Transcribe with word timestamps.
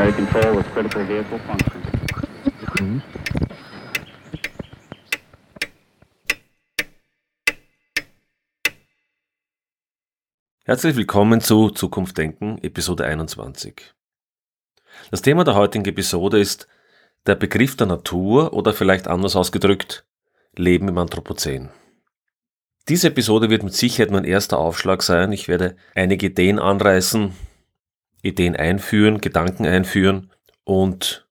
primary 0.00 0.12
control 0.12 0.56
with 0.56 0.66
critical 0.72 1.06
vehicle 1.06 1.38
function. 1.40 3.02
Herzlich 10.64 10.96
willkommen 10.96 11.40
zu 11.40 11.70
Zukunft 11.70 12.16
Denken, 12.16 12.58
Episode 12.62 13.04
21. 13.04 13.92
Das 15.10 15.20
Thema 15.20 15.44
der 15.44 15.54
heutigen 15.54 15.84
Episode 15.84 16.38
ist 16.38 16.66
der 17.26 17.34
Begriff 17.34 17.76
der 17.76 17.86
Natur 17.86 18.54
oder 18.54 18.72
vielleicht 18.72 19.08
anders 19.08 19.36
ausgedrückt, 19.36 20.06
Leben 20.56 20.88
im 20.88 20.96
Anthropozän. 20.96 21.68
Diese 22.88 23.08
Episode 23.08 23.50
wird 23.50 23.62
mit 23.62 23.74
Sicherheit 23.74 24.10
mein 24.10 24.24
erster 24.24 24.58
Aufschlag 24.58 25.02
sein. 25.02 25.32
Ich 25.32 25.48
werde 25.48 25.76
einige 25.94 26.26
Ideen 26.26 26.58
anreißen, 26.58 27.34
Ideen 28.22 28.56
einführen, 28.56 29.20
Gedanken 29.20 29.66
einführen 29.66 30.30
und 30.64 31.28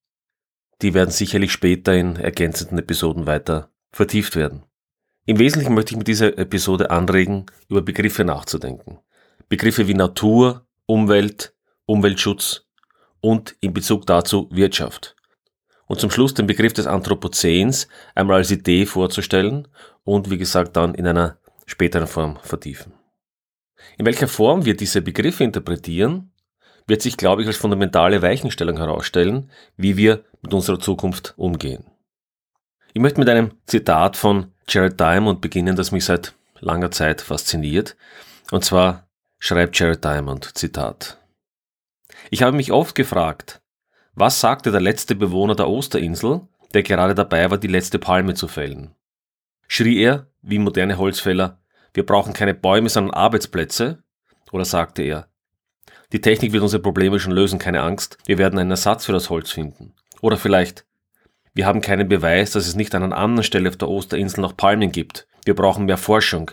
die 0.81 0.93
werden 0.93 1.11
sicherlich 1.11 1.51
später 1.51 1.93
in 1.93 2.15
ergänzenden 2.15 2.79
Episoden 2.79 3.27
weiter 3.27 3.69
vertieft 3.91 4.35
werden. 4.35 4.63
Im 5.25 5.39
Wesentlichen 5.39 5.75
möchte 5.75 5.91
ich 5.91 5.97
mit 5.97 6.07
dieser 6.07 6.37
Episode 6.37 6.89
anregen, 6.89 7.45
über 7.67 7.81
Begriffe 7.81 8.23
nachzudenken. 8.23 8.99
Begriffe 9.47 9.87
wie 9.87 9.93
Natur, 9.93 10.65
Umwelt, 10.85 11.53
Umweltschutz 11.85 12.65
und 13.21 13.55
in 13.61 13.73
Bezug 13.73 14.05
dazu 14.05 14.49
Wirtschaft. 14.51 15.15
Und 15.87 15.99
zum 15.99 16.11
Schluss 16.11 16.33
den 16.33 16.47
Begriff 16.47 16.73
des 16.73 16.87
Anthropozäns 16.87 17.87
einmal 18.15 18.37
als 18.37 18.51
Idee 18.51 18.85
vorzustellen 18.85 19.67
und 20.03 20.29
wie 20.29 20.37
gesagt 20.37 20.77
dann 20.77 20.93
in 20.95 21.07
einer 21.07 21.37
späteren 21.65 22.07
Form 22.07 22.39
vertiefen. 22.41 22.93
In 23.97 24.05
welcher 24.05 24.27
Form 24.27 24.65
wir 24.65 24.75
diese 24.75 25.01
Begriffe 25.01 25.43
interpretieren, 25.43 26.31
wird 26.89 27.01
sich, 27.01 27.17
glaube 27.17 27.41
ich, 27.41 27.47
als 27.47 27.57
fundamentale 27.57 28.21
Weichenstellung 28.21 28.77
herausstellen, 28.77 29.49
wie 29.77 29.95
wir 29.95 30.25
mit 30.41 30.53
unserer 30.53 30.79
Zukunft 30.79 31.33
umgehen. 31.37 31.85
Ich 32.93 33.01
möchte 33.01 33.19
mit 33.19 33.29
einem 33.29 33.51
Zitat 33.67 34.17
von 34.17 34.51
Jared 34.67 34.99
Diamond 34.99 35.41
beginnen, 35.41 35.75
das 35.75 35.91
mich 35.91 36.05
seit 36.05 36.33
langer 36.59 36.91
Zeit 36.91 37.21
fasziniert. 37.21 37.95
Und 38.51 38.65
zwar 38.65 39.07
schreibt 39.37 39.77
Jared 39.77 40.03
Diamond, 40.03 40.57
Zitat. 40.57 41.17
Ich 42.31 42.41
habe 42.41 42.57
mich 42.57 42.71
oft 42.71 42.95
gefragt, 42.95 43.61
was 44.13 44.41
sagte 44.41 44.71
der 44.71 44.81
letzte 44.81 45.15
Bewohner 45.15 45.55
der 45.55 45.69
Osterinsel, 45.69 46.41
der 46.73 46.83
gerade 46.83 47.15
dabei 47.15 47.49
war, 47.49 47.57
die 47.57 47.67
letzte 47.67 47.99
Palme 47.99 48.33
zu 48.33 48.47
fällen? 48.47 48.95
Schrie 49.67 50.01
er, 50.01 50.27
wie 50.41 50.59
moderne 50.59 50.97
Holzfäller, 50.97 51.61
wir 51.93 52.05
brauchen 52.05 52.33
keine 52.33 52.53
Bäume, 52.53 52.89
sondern 52.89 53.13
Arbeitsplätze? 53.13 54.03
Oder 54.51 54.65
sagte 54.65 55.03
er, 55.03 55.29
die 56.11 56.21
Technik 56.21 56.53
wird 56.53 56.63
unsere 56.63 56.81
Probleme 56.81 57.19
schon 57.19 57.31
lösen, 57.31 57.59
keine 57.59 57.81
Angst, 57.81 58.17
wir 58.25 58.37
werden 58.37 58.59
einen 58.59 58.71
Ersatz 58.71 59.05
für 59.05 59.11
das 59.11 59.29
Holz 59.29 59.51
finden? 59.51 59.93
Oder 60.21 60.37
vielleicht, 60.37 60.85
wir 61.53 61.65
haben 61.65 61.81
keinen 61.81 62.07
Beweis, 62.07 62.51
dass 62.51 62.67
es 62.67 62.75
nicht 62.75 62.95
an 62.95 63.03
einer 63.03 63.17
anderen 63.17 63.43
Stelle 63.43 63.69
auf 63.69 63.77
der 63.77 63.89
Osterinsel 63.89 64.41
noch 64.41 64.55
Palmen 64.55 64.91
gibt. 64.91 65.27
Wir 65.45 65.55
brauchen 65.55 65.85
mehr 65.85 65.97
Forschung. 65.97 66.51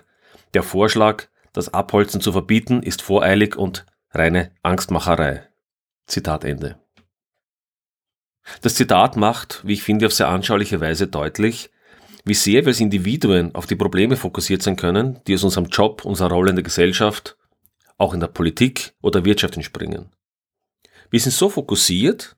Der 0.54 0.62
Vorschlag, 0.62 1.24
das 1.52 1.72
Abholzen 1.72 2.20
zu 2.20 2.32
verbieten, 2.32 2.82
ist 2.82 3.02
voreilig 3.02 3.56
und 3.56 3.86
reine 4.10 4.52
Angstmacherei. 4.62 5.48
Zitat 6.06 6.44
Ende. 6.44 6.78
Das 8.62 8.74
Zitat 8.74 9.16
macht, 9.16 9.62
wie 9.64 9.74
ich 9.74 9.82
finde, 9.82 10.06
auf 10.06 10.12
sehr 10.12 10.28
anschauliche 10.28 10.80
Weise 10.80 11.08
deutlich, 11.08 11.70
wie 12.24 12.34
sehr 12.34 12.62
wir 12.62 12.68
als 12.68 12.80
Individuen 12.80 13.54
auf 13.54 13.66
die 13.66 13.76
Probleme 13.76 14.16
fokussiert 14.16 14.62
sein 14.62 14.76
können, 14.76 15.20
die 15.26 15.34
aus 15.34 15.44
unserem 15.44 15.66
Job, 15.66 16.04
unserer 16.04 16.30
Rolle 16.30 16.50
in 16.50 16.56
der 16.56 16.62
Gesellschaft, 16.64 17.36
auch 17.98 18.14
in 18.14 18.20
der 18.20 18.28
Politik 18.28 18.94
oder 19.02 19.24
Wirtschaft 19.24 19.56
entspringen. 19.56 20.10
Wir 21.10 21.20
sind 21.20 21.32
so 21.32 21.48
fokussiert, 21.48 22.36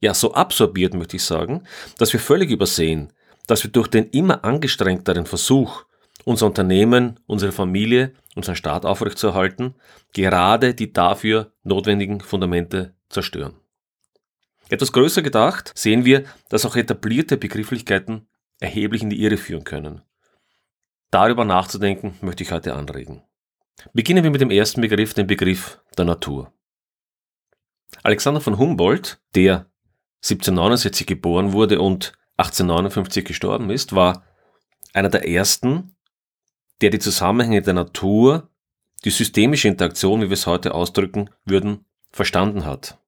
ja 0.00 0.14
so 0.14 0.34
absorbiert 0.34 0.94
möchte 0.94 1.16
ich 1.16 1.24
sagen, 1.24 1.64
dass 1.98 2.12
wir 2.12 2.20
völlig 2.20 2.50
übersehen, 2.50 3.12
dass 3.46 3.64
wir 3.64 3.70
durch 3.70 3.88
den 3.88 4.08
immer 4.10 4.44
angestrengteren 4.44 5.26
Versuch, 5.26 5.84
unser 6.24 6.46
Unternehmen, 6.46 7.18
unsere 7.26 7.52
Familie, 7.52 8.12
unseren 8.36 8.56
Staat 8.56 8.84
aufrechtzuerhalten, 8.84 9.74
gerade 10.12 10.74
die 10.74 10.92
dafür 10.92 11.52
notwendigen 11.62 12.20
Fundamente 12.20 12.94
zerstören. 13.08 13.54
Etwas 14.68 14.92
größer 14.92 15.22
gedacht 15.22 15.72
sehen 15.74 16.04
wir, 16.04 16.24
dass 16.48 16.64
auch 16.64 16.76
etablierte 16.76 17.36
Begrifflichkeiten 17.36 18.28
erheblich 18.60 19.02
in 19.02 19.10
die 19.10 19.20
Irre 19.20 19.36
führen 19.36 19.64
können. 19.64 20.02
Darüber 21.10 21.44
nachzudenken 21.44 22.16
möchte 22.20 22.44
ich 22.44 22.52
heute 22.52 22.74
anregen. 22.74 23.22
Beginnen 23.92 24.24
wir 24.24 24.30
mit 24.30 24.40
dem 24.40 24.50
ersten 24.50 24.80
Begriff, 24.80 25.14
dem 25.14 25.26
Begriff 25.26 25.82
der 25.96 26.04
Natur. 26.04 26.52
Alexander 28.02 28.40
von 28.40 28.58
Humboldt, 28.58 29.20
der 29.34 29.70
1769 30.22 31.06
geboren 31.06 31.52
wurde 31.52 31.80
und 31.80 32.12
1859 32.36 33.24
gestorben 33.24 33.70
ist, 33.70 33.94
war 33.94 34.24
einer 34.92 35.08
der 35.08 35.28
ersten, 35.28 35.96
der 36.80 36.90
die 36.90 36.98
Zusammenhänge 36.98 37.62
der 37.62 37.74
Natur, 37.74 38.50
die 39.04 39.10
systemische 39.10 39.68
Interaktion, 39.68 40.20
wie 40.20 40.28
wir 40.28 40.34
es 40.34 40.46
heute 40.46 40.74
ausdrücken 40.74 41.30
würden, 41.44 41.84
verstanden 42.10 42.64
hat. 42.64 42.98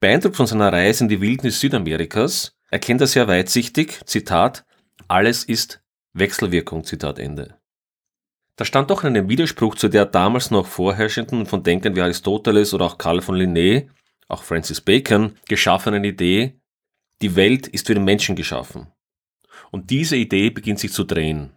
Beeindruckt 0.00 0.36
von 0.36 0.46
seiner 0.46 0.72
Reise 0.72 1.04
in 1.04 1.08
die 1.08 1.20
Wildnis 1.20 1.60
Südamerikas 1.60 2.56
erkennt 2.70 3.00
er 3.00 3.06
sehr 3.06 3.28
weitsichtig, 3.28 4.00
Zitat, 4.06 4.64
alles 5.08 5.44
ist 5.44 5.82
Wechselwirkung, 6.12 6.84
Zitat 6.84 7.18
Ende. 7.18 7.59
Da 8.60 8.66
stand 8.66 8.90
doch 8.90 9.04
in 9.04 9.16
einem 9.16 9.30
Widerspruch 9.30 9.74
zu 9.74 9.88
der 9.88 10.04
damals 10.04 10.50
noch 10.50 10.66
vorherrschenden 10.66 11.46
von 11.46 11.62
Denkern 11.62 11.96
wie 11.96 12.02
Aristoteles 12.02 12.74
oder 12.74 12.84
auch 12.84 12.98
Karl 12.98 13.22
von 13.22 13.34
Linné, 13.34 13.88
auch 14.28 14.42
Francis 14.42 14.82
Bacon, 14.82 15.38
geschaffenen 15.48 16.04
Idee, 16.04 16.60
die 17.22 17.36
Welt 17.36 17.68
ist 17.68 17.86
für 17.86 17.94
den 17.94 18.04
Menschen 18.04 18.36
geschaffen. 18.36 18.88
Und 19.70 19.88
diese 19.88 20.16
Idee 20.16 20.50
beginnt 20.50 20.78
sich 20.78 20.92
zu 20.92 21.04
drehen. 21.04 21.52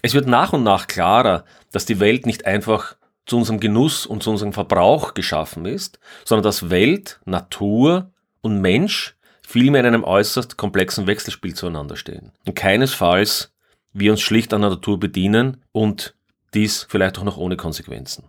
Es 0.00 0.14
wird 0.14 0.28
nach 0.28 0.52
und 0.52 0.62
nach 0.62 0.86
klarer, 0.86 1.44
dass 1.72 1.86
die 1.86 1.98
Welt 1.98 2.24
nicht 2.24 2.46
einfach 2.46 2.94
zu 3.26 3.38
unserem 3.38 3.58
Genuss 3.58 4.06
und 4.06 4.22
zu 4.22 4.30
unserem 4.30 4.52
Verbrauch 4.52 5.14
geschaffen 5.14 5.66
ist, 5.66 5.98
sondern 6.24 6.44
dass 6.44 6.70
Welt, 6.70 7.18
Natur 7.24 8.12
und 8.42 8.60
Mensch 8.60 9.16
vielmehr 9.44 9.80
in 9.80 9.88
einem 9.88 10.04
äußerst 10.04 10.56
komplexen 10.56 11.08
Wechselspiel 11.08 11.54
zueinander 11.54 11.96
stehen. 11.96 12.30
Und 12.46 12.54
keinesfalls 12.54 13.51
wir 13.92 14.12
uns 14.12 14.20
schlicht 14.20 14.52
an 14.54 14.62
der 14.62 14.70
Natur 14.70 14.98
bedienen 14.98 15.64
und 15.72 16.14
dies 16.54 16.86
vielleicht 16.88 17.18
auch 17.18 17.24
noch 17.24 17.36
ohne 17.36 17.56
Konsequenzen. 17.56 18.24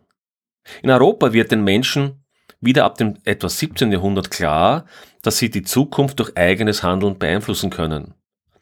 In 0.82 0.90
Europa 0.90 1.34
wird 1.34 1.52
den 1.52 1.64
Menschen 1.64 2.24
wieder 2.62 2.86
ab 2.86 2.98
dem 2.98 3.18
etwa 3.26 3.50
17. 3.50 3.92
Jahrhundert 3.92 4.32
klar, 4.32 4.86
dass 5.22 5.38
sie 5.38 5.50
die 5.50 5.64
Zukunft 5.64 6.20
durch 6.20 6.38
eigenes 6.38 6.84
Handeln 6.84 7.18
beeinflussen 7.18 7.70
können. 7.70 8.14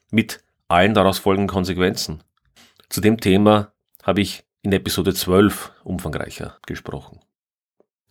Mit 0.09 0.43
allen 0.67 0.93
daraus 0.93 1.19
folgenden 1.19 1.53
Konsequenzen. 1.53 2.23
Zu 2.89 3.01
dem 3.01 3.19
Thema 3.19 3.73
habe 4.03 4.21
ich 4.21 4.43
in 4.63 4.71
Episode 4.71 5.13
12 5.13 5.71
umfangreicher 5.83 6.57
gesprochen. 6.65 7.19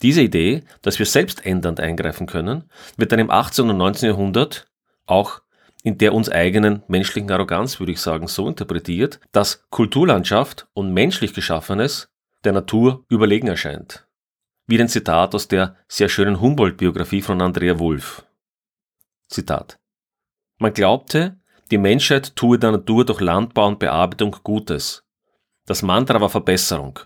Diese 0.01 0.21
Idee, 0.21 0.63
dass 0.81 0.97
wir 0.99 1.05
selbst 1.05 1.45
ändernd 1.45 1.79
eingreifen 1.79 2.25
können, 2.25 2.69
wird 2.97 3.11
dann 3.11 3.19
im 3.19 3.29
18. 3.29 3.69
und 3.69 3.77
19. 3.77 4.09
Jahrhundert 4.09 4.67
auch 5.05 5.41
in 5.83 5.97
der 5.97 6.13
uns 6.13 6.29
eigenen 6.29 6.83
menschlichen 6.87 7.31
Arroganz, 7.31 7.79
würde 7.79 7.91
ich 7.91 7.99
sagen, 7.99 8.27
so 8.27 8.47
interpretiert, 8.47 9.19
dass 9.31 9.65
Kulturlandschaft 9.69 10.67
und 10.73 10.93
menschlich 10.93 11.33
Geschaffenes 11.33 12.09
der 12.43 12.53
Natur 12.53 13.05
überlegen 13.09 13.47
erscheint. 13.47 14.07
Wie 14.67 14.79
ein 14.79 14.87
Zitat 14.87 15.35
aus 15.35 15.47
der 15.47 15.75
sehr 15.87 16.09
schönen 16.09 16.39
Humboldt-Biografie 16.39 17.21
von 17.21 17.41
Andrea 17.41 17.79
Wulff. 17.79 18.25
Zitat. 19.27 19.79
Man 20.59 20.73
glaubte, 20.73 21.39
die 21.71 21.77
Menschheit 21.77 22.35
tue 22.35 22.59
der 22.59 22.71
Natur 22.71 23.05
durch 23.05 23.21
Landbau 23.21 23.67
und 23.67 23.79
Bearbeitung 23.79 24.35
Gutes. 24.43 25.03
Das 25.65 25.81
Mantra 25.81 26.19
war 26.21 26.29
Verbesserung. 26.29 26.99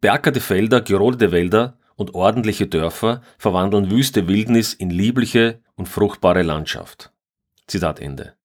Beackerte 0.00 0.40
Felder, 0.40 0.80
gerodete 0.80 1.32
Wälder 1.32 1.78
und 1.96 2.14
ordentliche 2.14 2.66
Dörfer 2.66 3.22
verwandeln 3.38 3.90
wüste 3.90 4.26
Wildnis 4.28 4.74
in 4.74 4.90
liebliche 4.90 5.62
und 5.76 5.88
fruchtbare 5.88 6.42
Landschaft. 6.42 7.11
Zitat 7.72 8.00
Ende. 8.00 8.36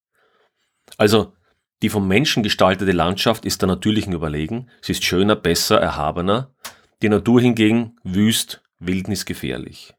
Also, 0.97 1.33
die 1.81 1.89
vom 1.89 2.07
Menschen 2.07 2.43
gestaltete 2.43 2.93
Landschaft 2.93 3.45
ist 3.45 3.61
der 3.61 3.67
natürlichen 3.67 4.13
überlegen, 4.13 4.69
sie 4.81 4.93
ist 4.93 5.03
schöner, 5.03 5.35
besser, 5.35 5.79
erhabener, 5.79 6.55
die 7.01 7.09
Natur 7.09 7.41
hingegen 7.41 7.97
wüst, 8.03 8.63
wildnisgefährlich. 8.79 9.93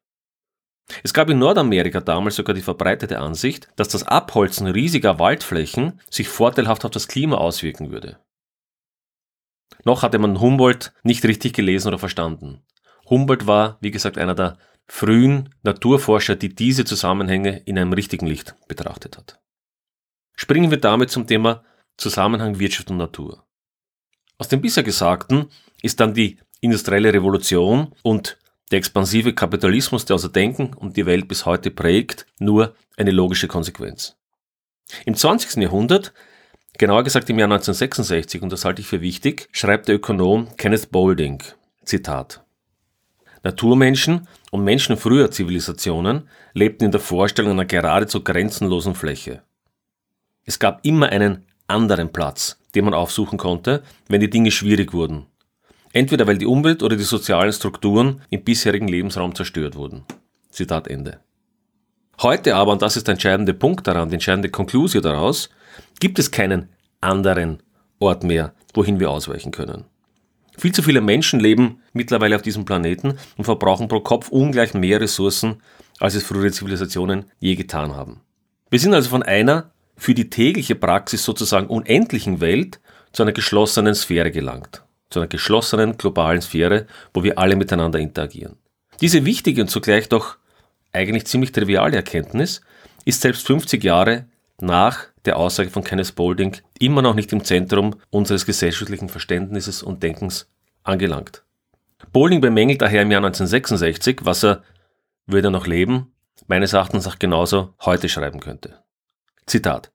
Es 1.02 1.12
gab 1.12 1.28
in 1.28 1.38
Nordamerika 1.38 2.00
damals 2.00 2.36
sogar 2.36 2.54
die 2.54 2.62
verbreitete 2.62 3.18
Ansicht, 3.18 3.68
dass 3.76 3.88
das 3.88 4.04
Abholzen 4.04 4.66
riesiger 4.66 5.18
Waldflächen 5.18 6.00
sich 6.10 6.28
vorteilhaft 6.28 6.86
auf 6.86 6.90
das 6.90 7.06
Klima 7.06 7.36
auswirken 7.36 7.90
würde. 7.90 8.18
Noch 9.84 10.02
hatte 10.02 10.18
man 10.18 10.40
Humboldt 10.40 10.94
nicht 11.02 11.24
richtig 11.26 11.52
gelesen 11.52 11.88
oder 11.88 11.98
verstanden. 11.98 12.62
Humboldt 13.10 13.46
war, 13.46 13.76
wie 13.82 13.90
gesagt, 13.90 14.16
einer 14.16 14.34
der 14.34 14.56
frühen 14.88 15.54
Naturforscher, 15.62 16.34
die 16.34 16.54
diese 16.54 16.84
Zusammenhänge 16.84 17.58
in 17.58 17.78
einem 17.78 17.92
richtigen 17.92 18.26
Licht 18.26 18.54
betrachtet 18.66 19.16
hat. 19.16 19.38
Springen 20.34 20.70
wir 20.70 20.78
damit 20.78 21.10
zum 21.10 21.26
Thema 21.26 21.62
Zusammenhang 21.96 22.58
Wirtschaft 22.58 22.90
und 22.90 22.96
Natur. 22.96 23.44
Aus 24.38 24.48
dem 24.48 24.60
bisher 24.60 24.82
Gesagten 24.82 25.50
ist 25.82 26.00
dann 26.00 26.14
die 26.14 26.38
industrielle 26.60 27.12
Revolution 27.12 27.92
und 28.02 28.38
der 28.70 28.78
expansive 28.78 29.34
Kapitalismus, 29.34 30.04
der 30.04 30.14
unser 30.14 30.28
Denken 30.28 30.74
und 30.74 30.96
die 30.96 31.06
Welt 31.06 31.28
bis 31.28 31.46
heute 31.46 31.70
prägt, 31.70 32.26
nur 32.38 32.74
eine 32.96 33.10
logische 33.10 33.48
Konsequenz. 33.48 34.16
Im 35.04 35.14
20. 35.14 35.62
Jahrhundert, 35.62 36.12
genauer 36.76 37.02
gesagt 37.02 37.28
im 37.30 37.38
Jahr 37.38 37.46
1966, 37.46 38.42
und 38.42 38.52
das 38.52 38.64
halte 38.64 38.80
ich 38.80 38.88
für 38.88 39.00
wichtig, 39.00 39.48
schreibt 39.52 39.88
der 39.88 39.96
Ökonom 39.96 40.56
Kenneth 40.56 40.90
Boulding, 40.90 41.42
Zitat, 41.84 42.44
Naturmenschen 43.42 44.26
und 44.50 44.64
Menschen 44.64 44.96
früher 44.96 45.30
Zivilisationen 45.30 46.28
lebten 46.54 46.84
in 46.84 46.90
der 46.90 47.00
Vorstellung 47.00 47.52
einer 47.52 47.64
geradezu 47.64 48.22
grenzenlosen 48.22 48.94
Fläche. 48.94 49.42
Es 50.44 50.58
gab 50.58 50.84
immer 50.84 51.10
einen 51.10 51.44
anderen 51.66 52.10
Platz, 52.12 52.58
den 52.74 52.84
man 52.84 52.94
aufsuchen 52.94 53.38
konnte, 53.38 53.82
wenn 54.08 54.20
die 54.20 54.30
Dinge 54.30 54.50
schwierig 54.50 54.92
wurden. 54.92 55.26
Entweder 55.92 56.26
weil 56.26 56.38
die 56.38 56.46
Umwelt 56.46 56.82
oder 56.82 56.96
die 56.96 57.02
sozialen 57.02 57.52
Strukturen 57.52 58.22
im 58.30 58.44
bisherigen 58.44 58.88
Lebensraum 58.88 59.34
zerstört 59.34 59.76
wurden. 59.76 60.04
Zitat 60.50 60.88
Ende. 60.88 61.20
Heute 62.20 62.56
aber, 62.56 62.72
und 62.72 62.82
das 62.82 62.96
ist 62.96 63.06
der 63.06 63.12
entscheidende 63.12 63.54
Punkt 63.54 63.86
daran, 63.86 64.08
die 64.08 64.14
entscheidende 64.14 64.48
Konklusion 64.48 65.02
daraus, 65.02 65.50
gibt 66.00 66.18
es 66.18 66.30
keinen 66.30 66.68
anderen 67.00 67.62
Ort 68.00 68.24
mehr, 68.24 68.54
wohin 68.74 68.98
wir 68.98 69.10
ausweichen 69.10 69.52
können. 69.52 69.84
Viel 70.58 70.72
zu 70.72 70.82
viele 70.82 71.00
Menschen 71.00 71.38
leben 71.38 71.82
mittlerweile 71.92 72.34
auf 72.34 72.42
diesem 72.42 72.64
Planeten 72.64 73.16
und 73.36 73.44
verbrauchen 73.44 73.86
pro 73.86 74.00
Kopf 74.00 74.28
ungleich 74.28 74.74
mehr 74.74 75.00
Ressourcen, 75.00 75.62
als 76.00 76.16
es 76.16 76.24
frühere 76.24 76.50
Zivilisationen 76.50 77.26
je 77.38 77.54
getan 77.54 77.94
haben. 77.94 78.20
Wir 78.68 78.80
sind 78.80 78.92
also 78.92 79.08
von 79.08 79.22
einer 79.22 79.70
für 79.96 80.14
die 80.14 80.30
tägliche 80.30 80.74
Praxis 80.74 81.24
sozusagen 81.24 81.68
unendlichen 81.68 82.40
Welt 82.40 82.80
zu 83.12 83.22
einer 83.22 83.32
geschlossenen 83.32 83.94
Sphäre 83.94 84.32
gelangt. 84.32 84.82
Zu 85.10 85.20
einer 85.20 85.28
geschlossenen 85.28 85.96
globalen 85.96 86.42
Sphäre, 86.42 86.86
wo 87.14 87.22
wir 87.22 87.38
alle 87.38 87.56
miteinander 87.56 88.00
interagieren. 88.00 88.56
Diese 89.00 89.24
wichtige 89.24 89.62
und 89.62 89.68
zugleich 89.68 90.08
doch 90.08 90.38
eigentlich 90.92 91.26
ziemlich 91.26 91.52
triviale 91.52 91.96
Erkenntnis 91.96 92.62
ist 93.04 93.20
selbst 93.20 93.46
50 93.46 93.82
Jahre 93.84 94.26
nach 94.60 95.06
der 95.24 95.36
Aussage 95.36 95.70
von 95.70 95.84
Kenneth 95.84 96.14
Boulding 96.14 96.56
immer 96.78 97.02
noch 97.02 97.14
nicht 97.14 97.32
im 97.32 97.44
Zentrum 97.44 97.96
unseres 98.10 98.46
gesellschaftlichen 98.46 99.08
Verständnisses 99.08 99.82
und 99.82 100.02
Denkens 100.02 100.48
angelangt. 100.82 101.44
Boulding 102.12 102.40
bemängelt 102.40 102.82
daher 102.82 103.02
im 103.02 103.10
Jahr 103.10 103.24
1966, 103.24 104.20
was 104.22 104.44
er, 104.44 104.62
würde 105.26 105.48
er 105.48 105.52
noch 105.52 105.66
leben, 105.66 106.12
meines 106.46 106.72
Erachtens 106.72 107.06
auch 107.06 107.18
genauso 107.18 107.74
heute 107.84 108.08
schreiben 108.08 108.40
könnte. 108.40 108.82
Zitat. 109.46 109.90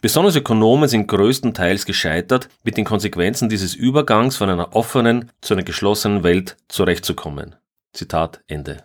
Besonders 0.00 0.34
Ökonomen 0.34 0.88
sind 0.88 1.06
größtenteils 1.06 1.86
gescheitert, 1.86 2.48
mit 2.64 2.76
den 2.76 2.84
Konsequenzen 2.84 3.48
dieses 3.48 3.74
Übergangs 3.74 4.36
von 4.36 4.50
einer 4.50 4.74
offenen 4.74 5.30
zu 5.40 5.54
einer 5.54 5.62
geschlossenen 5.62 6.24
Welt 6.24 6.56
zurechtzukommen. 6.68 7.54
Zitat 7.92 8.42
Ende. 8.48 8.82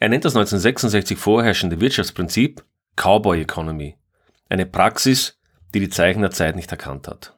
Er 0.00 0.08
nennt 0.08 0.24
das 0.24 0.34
1966 0.34 1.18
vorherrschende 1.18 1.80
Wirtschaftsprinzip 1.80 2.64
Cowboy 2.96 3.42
Economy 3.42 3.96
eine 4.48 4.66
Praxis, 4.66 5.38
die 5.74 5.80
die 5.80 5.90
Zeichen 5.90 6.22
der 6.22 6.30
Zeit 6.30 6.56
nicht 6.56 6.70
erkannt 6.70 7.08
hat. 7.08 7.36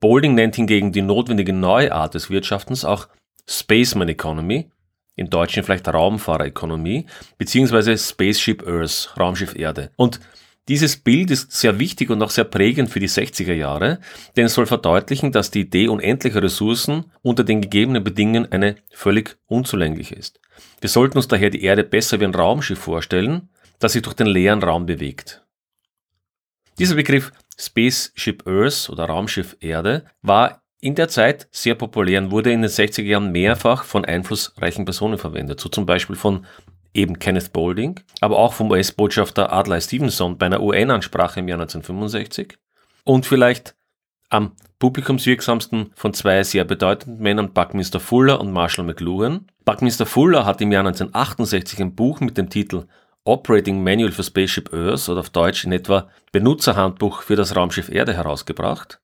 Boulding 0.00 0.34
nennt 0.34 0.56
hingegen 0.56 0.92
die 0.92 1.02
notwendige 1.02 1.52
neue 1.52 1.92
Art 1.92 2.14
des 2.14 2.28
Wirtschaftens 2.28 2.84
auch 2.84 3.08
Spaceman 3.48 4.08
Economy, 4.08 4.70
im 5.14 5.30
Deutschen 5.30 5.62
vielleicht 5.62 5.88
Raumfahrerökonomie, 5.88 7.06
beziehungsweise 7.38 7.96
Spaceship 7.96 8.66
Earth, 8.66 9.14
Raumschiff 9.18 9.54
Erde. 9.54 9.90
Und 9.96 10.20
dieses 10.68 10.96
Bild 10.96 11.30
ist 11.30 11.52
sehr 11.52 11.78
wichtig 11.78 12.10
und 12.10 12.22
auch 12.22 12.30
sehr 12.30 12.44
prägend 12.44 12.88
für 12.88 13.00
die 13.00 13.08
60er 13.08 13.52
Jahre, 13.52 13.98
denn 14.36 14.46
es 14.46 14.54
soll 14.54 14.66
verdeutlichen, 14.66 15.32
dass 15.32 15.50
die 15.50 15.62
Idee 15.62 15.88
unendlicher 15.88 16.42
Ressourcen 16.42 17.06
unter 17.20 17.42
den 17.42 17.60
gegebenen 17.60 18.04
Bedingungen 18.04 18.50
eine 18.50 18.76
völlig 18.90 19.36
unzulängliche 19.46 20.14
ist. 20.14 20.40
Wir 20.80 20.88
sollten 20.88 21.18
uns 21.18 21.28
daher 21.28 21.50
die 21.50 21.64
Erde 21.64 21.82
besser 21.82 22.20
wie 22.20 22.24
ein 22.24 22.34
Raumschiff 22.34 22.78
vorstellen, 22.78 23.48
das 23.80 23.92
sich 23.92 24.02
durch 24.02 24.14
den 24.14 24.28
leeren 24.28 24.62
Raum 24.62 24.86
bewegt. 24.86 25.41
Dieser 26.82 26.96
Begriff 26.96 27.30
Spaceship 27.56 28.44
Earth 28.44 28.90
oder 28.90 29.04
Raumschiff 29.04 29.56
Erde 29.60 30.04
war 30.20 30.62
in 30.80 30.96
der 30.96 31.06
Zeit 31.06 31.46
sehr 31.52 31.76
populär 31.76 32.20
und 32.20 32.32
wurde 32.32 32.50
in 32.50 32.60
den 32.60 32.68
60er 32.68 33.04
Jahren 33.04 33.30
mehrfach 33.30 33.84
von 33.84 34.04
einflussreichen 34.04 34.84
Personen 34.84 35.16
verwendet, 35.16 35.60
so 35.60 35.68
zum 35.68 35.86
Beispiel 35.86 36.16
von 36.16 36.44
eben 36.92 37.20
Kenneth 37.20 37.52
Boulding, 37.52 38.00
aber 38.20 38.36
auch 38.36 38.52
vom 38.52 38.72
US-Botschafter 38.72 39.52
Adlai 39.52 39.80
Stevenson 39.80 40.38
bei 40.38 40.46
einer 40.46 40.60
UN-Ansprache 40.60 41.38
im 41.38 41.46
Jahr 41.46 41.60
1965 41.60 42.58
und 43.04 43.26
vielleicht 43.26 43.76
am 44.28 44.50
publikumswirksamsten 44.80 45.92
von 45.94 46.14
zwei 46.14 46.42
sehr 46.42 46.64
bedeutenden 46.64 47.22
Männern, 47.22 47.52
Buckminster 47.52 48.00
Fuller 48.00 48.40
und 48.40 48.50
Marshall 48.50 48.86
McLuhan. 48.86 49.46
Buckminster 49.64 50.04
Fuller 50.04 50.46
hat 50.46 50.60
im 50.60 50.72
Jahr 50.72 50.84
1968 50.84 51.80
ein 51.80 51.94
Buch 51.94 52.18
mit 52.18 52.36
dem 52.36 52.50
Titel 52.50 52.86
Operating 53.24 53.82
Manual 53.82 54.10
for 54.10 54.24
Spaceship 54.24 54.72
Earth 54.72 55.08
oder 55.08 55.20
auf 55.20 55.30
Deutsch 55.30 55.64
in 55.64 55.72
etwa 55.72 56.10
Benutzerhandbuch 56.32 57.22
für 57.22 57.36
das 57.36 57.54
Raumschiff 57.54 57.88
Erde 57.88 58.14
herausgebracht. 58.14 59.00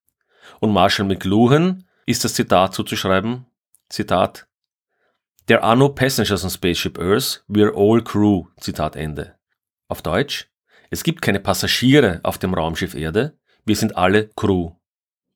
Und 0.60 0.72
Marshall 0.72 1.06
McLuhan 1.06 1.84
ist 2.06 2.24
das 2.24 2.34
Zitat 2.34 2.74
zuzuschreiben, 2.74 3.46
Zitat, 3.88 4.48
There 5.46 5.62
are 5.62 5.76
no 5.76 5.88
passengers 5.88 6.44
on 6.44 6.50
Spaceship 6.50 6.98
Earth, 6.98 7.44
we're 7.48 7.72
all 7.74 8.02
crew, 8.02 8.46
Zitat 8.60 8.96
Ende. 8.96 9.36
Auf 9.86 10.02
Deutsch, 10.02 10.50
es 10.90 11.04
gibt 11.04 11.22
keine 11.22 11.40
Passagiere 11.40 12.20
auf 12.22 12.38
dem 12.38 12.54
Raumschiff 12.54 12.94
Erde, 12.94 13.38
wir 13.64 13.76
sind 13.76 13.96
alle 13.96 14.28
Crew. 14.36 14.72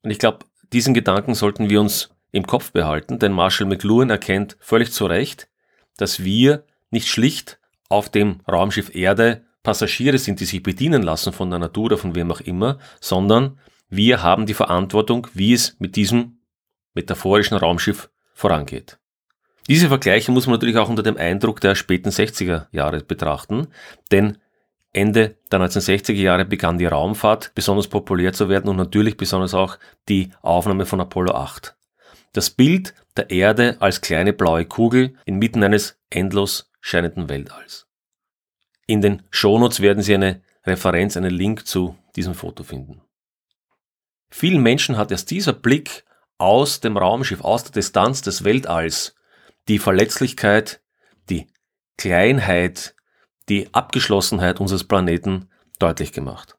Und 0.01 0.11
ich 0.11 0.19
glaube, 0.19 0.45
diesen 0.73 0.93
Gedanken 0.93 1.35
sollten 1.35 1.69
wir 1.69 1.79
uns 1.79 2.09
im 2.31 2.45
Kopf 2.45 2.71
behalten, 2.71 3.17
denn 3.17 3.31
Marshall 3.31 3.67
McLuhan 3.67 4.09
erkennt 4.09 4.57
völlig 4.59 4.91
zu 4.91 5.05
Recht, 5.05 5.49
dass 5.97 6.23
wir 6.23 6.65
nicht 6.89 7.07
schlicht 7.07 7.59
auf 7.93 8.09
dem 8.09 8.41
Raumschiff 8.51 8.93
Erde 8.95 9.45
Passagiere 9.61 10.17
sind, 10.17 10.39
die 10.41 10.45
sich 10.45 10.61
bedienen 10.61 11.03
lassen 11.03 11.31
von 11.31 11.49
der 11.49 11.59
Natur 11.59 11.85
oder 11.85 11.97
von 11.97 12.15
wem 12.15 12.31
auch 12.31 12.41
immer, 12.41 12.79
sondern 12.99 13.59
wir 13.89 14.21
haben 14.21 14.45
die 14.45 14.53
Verantwortung, 14.53 15.27
wie 15.33 15.53
es 15.53 15.79
mit 15.79 15.95
diesem 15.95 16.39
metaphorischen 16.95 17.55
Raumschiff 17.57 18.09
vorangeht. 18.33 18.97
Diese 19.69 19.87
Vergleiche 19.87 20.31
muss 20.31 20.47
man 20.47 20.55
natürlich 20.55 20.77
auch 20.77 20.89
unter 20.89 21.03
dem 21.03 21.15
Eindruck 21.15 21.61
der 21.61 21.75
späten 21.75 22.09
60er 22.09 22.65
Jahre 22.71 23.01
betrachten, 23.01 23.67
denn 24.11 24.37
Ende 24.91 25.37
der 25.51 25.59
1960er 25.59 26.13
Jahre 26.13 26.45
begann 26.45 26.77
die 26.77 26.85
Raumfahrt 26.85 27.53
besonders 27.55 27.87
populär 27.87 28.33
zu 28.33 28.49
werden 28.49 28.69
und 28.69 28.75
natürlich 28.75 29.15
besonders 29.15 29.53
auch 29.53 29.77
die 30.09 30.31
Aufnahme 30.41 30.85
von 30.85 30.99
Apollo 30.99 31.33
8. 31.35 31.75
Das 32.33 32.49
Bild 32.49 32.93
der 33.15 33.29
Erde 33.29 33.77
als 33.79 34.01
kleine 34.01 34.33
blaue 34.33 34.65
Kugel 34.65 35.15
inmitten 35.25 35.63
eines 35.63 35.97
endlos 36.09 36.72
scheinenden 36.83 37.29
Weltalls. 37.29 37.87
In 38.85 39.01
den 39.01 39.23
Shownotes 39.31 39.79
werden 39.79 40.03
Sie 40.03 40.13
eine 40.13 40.43
Referenz, 40.65 41.15
einen 41.15 41.33
Link 41.33 41.65
zu 41.65 41.97
diesem 42.17 42.35
Foto 42.35 42.63
finden. 42.63 43.01
Vielen 44.29 44.61
Menschen 44.61 44.97
hat 44.97 45.09
erst 45.09 45.31
dieser 45.31 45.53
Blick 45.53 46.03
aus 46.37 46.81
dem 46.81 46.97
Raumschiff, 46.97 47.41
aus 47.41 47.63
der 47.63 47.71
Distanz 47.71 48.21
des 48.21 48.43
Weltalls, 48.43 49.15
die 49.69 49.79
Verletzlichkeit, 49.79 50.81
die 51.29 51.47
Kleinheit, 51.97 52.95
die 53.47 53.73
Abgeschlossenheit 53.73 54.59
unseres 54.59 54.83
Planeten 54.83 55.49
deutlich 55.79 56.11
gemacht. 56.11 56.57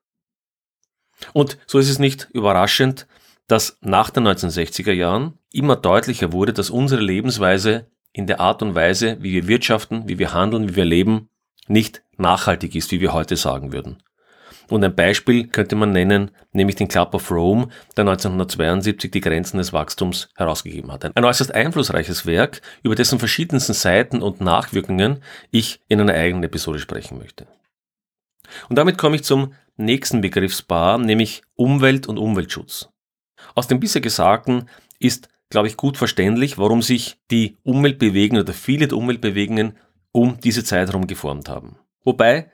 Und 1.35 1.59
so 1.67 1.79
ist 1.79 1.91
es 1.91 1.99
nicht 1.99 2.29
überraschend, 2.33 3.07
dass 3.47 3.77
nach 3.83 4.09
den 4.09 4.27
1960er 4.27 4.93
Jahren 4.93 5.39
immer 5.53 5.77
deutlicher 5.77 6.33
wurde, 6.33 6.55
dass 6.55 6.71
unsere 6.71 7.03
Lebensweise 7.03 7.91
in 8.15 8.27
der 8.27 8.41
Art 8.41 8.63
und 8.63 8.75
Weise, 8.75 9.19
wie 9.21 9.33
wir 9.33 9.49
wirtschaften, 9.49 10.09
wie 10.09 10.19
wir 10.19 10.33
handeln, 10.33 10.71
wie 10.71 10.77
wir 10.77 10.85
leben, 10.87 11.29
nicht 11.67 12.03
nachhaltig 12.17 12.75
ist, 12.75 12.93
wie 12.93 13.01
wir 13.01 13.13
heute 13.13 13.37
sagen 13.37 13.73
würden. 13.73 14.03
Und 14.71 14.83
ein 14.83 14.95
Beispiel 14.95 15.49
könnte 15.49 15.77
man 15.77 15.91
nennen, 15.91 16.31
nämlich 16.53 16.77
den 16.77 16.89
Club 16.89 17.13
of 17.13 17.31
Rome, 17.31 17.69
der 17.97 18.03
1972 18.03 19.11
die 19.11 19.21
Grenzen 19.21 19.59
des 19.59 19.75
Wachstums 19.75 20.31
herausgegeben 20.37 20.91
hat. 20.91 21.05
Ein 21.05 21.25
äußerst 21.25 21.55
einflussreiches 21.55 22.25
Werk, 22.25 22.63
über 22.83 22.95
dessen 22.95 23.19
verschiedensten 23.19 23.75
Seiten 23.75 24.23
und 24.23 24.41
Nachwirkungen 24.41 25.23
ich 25.51 25.81
in 25.89 26.01
einer 26.01 26.15
eigenen 26.15 26.45
Episode 26.45 26.79
sprechen 26.79 27.19
möchte. 27.19 27.47
Und 28.69 28.77
damit 28.77 28.97
komme 28.97 29.17
ich 29.17 29.25
zum 29.25 29.53
nächsten 29.77 30.21
Begriffspaar, 30.21 30.99
nämlich 30.99 31.43
Umwelt 31.57 32.07
und 32.07 32.17
Umweltschutz. 32.17 32.89
Aus 33.55 33.67
dem 33.67 33.81
bisher 33.81 34.01
Gesagten 34.01 34.69
ist 34.99 35.29
glaube 35.55 35.69
ich, 35.69 35.77
gut 35.77 35.97
verständlich, 35.97 36.59
warum 36.59 36.83
sich 36.83 37.17
die 37.31 37.59
Umweltbewegungen 37.63 38.43
oder 38.43 38.53
viele 38.53 38.89
der 38.89 38.99
Umweltbewegungen 38.99 39.77
um 40.11 40.41
diese 40.41 40.65
Zeit 40.65 40.89
herum 40.89 41.07
geformt 41.07 41.49
haben. 41.49 41.77
Wobei, 42.03 42.51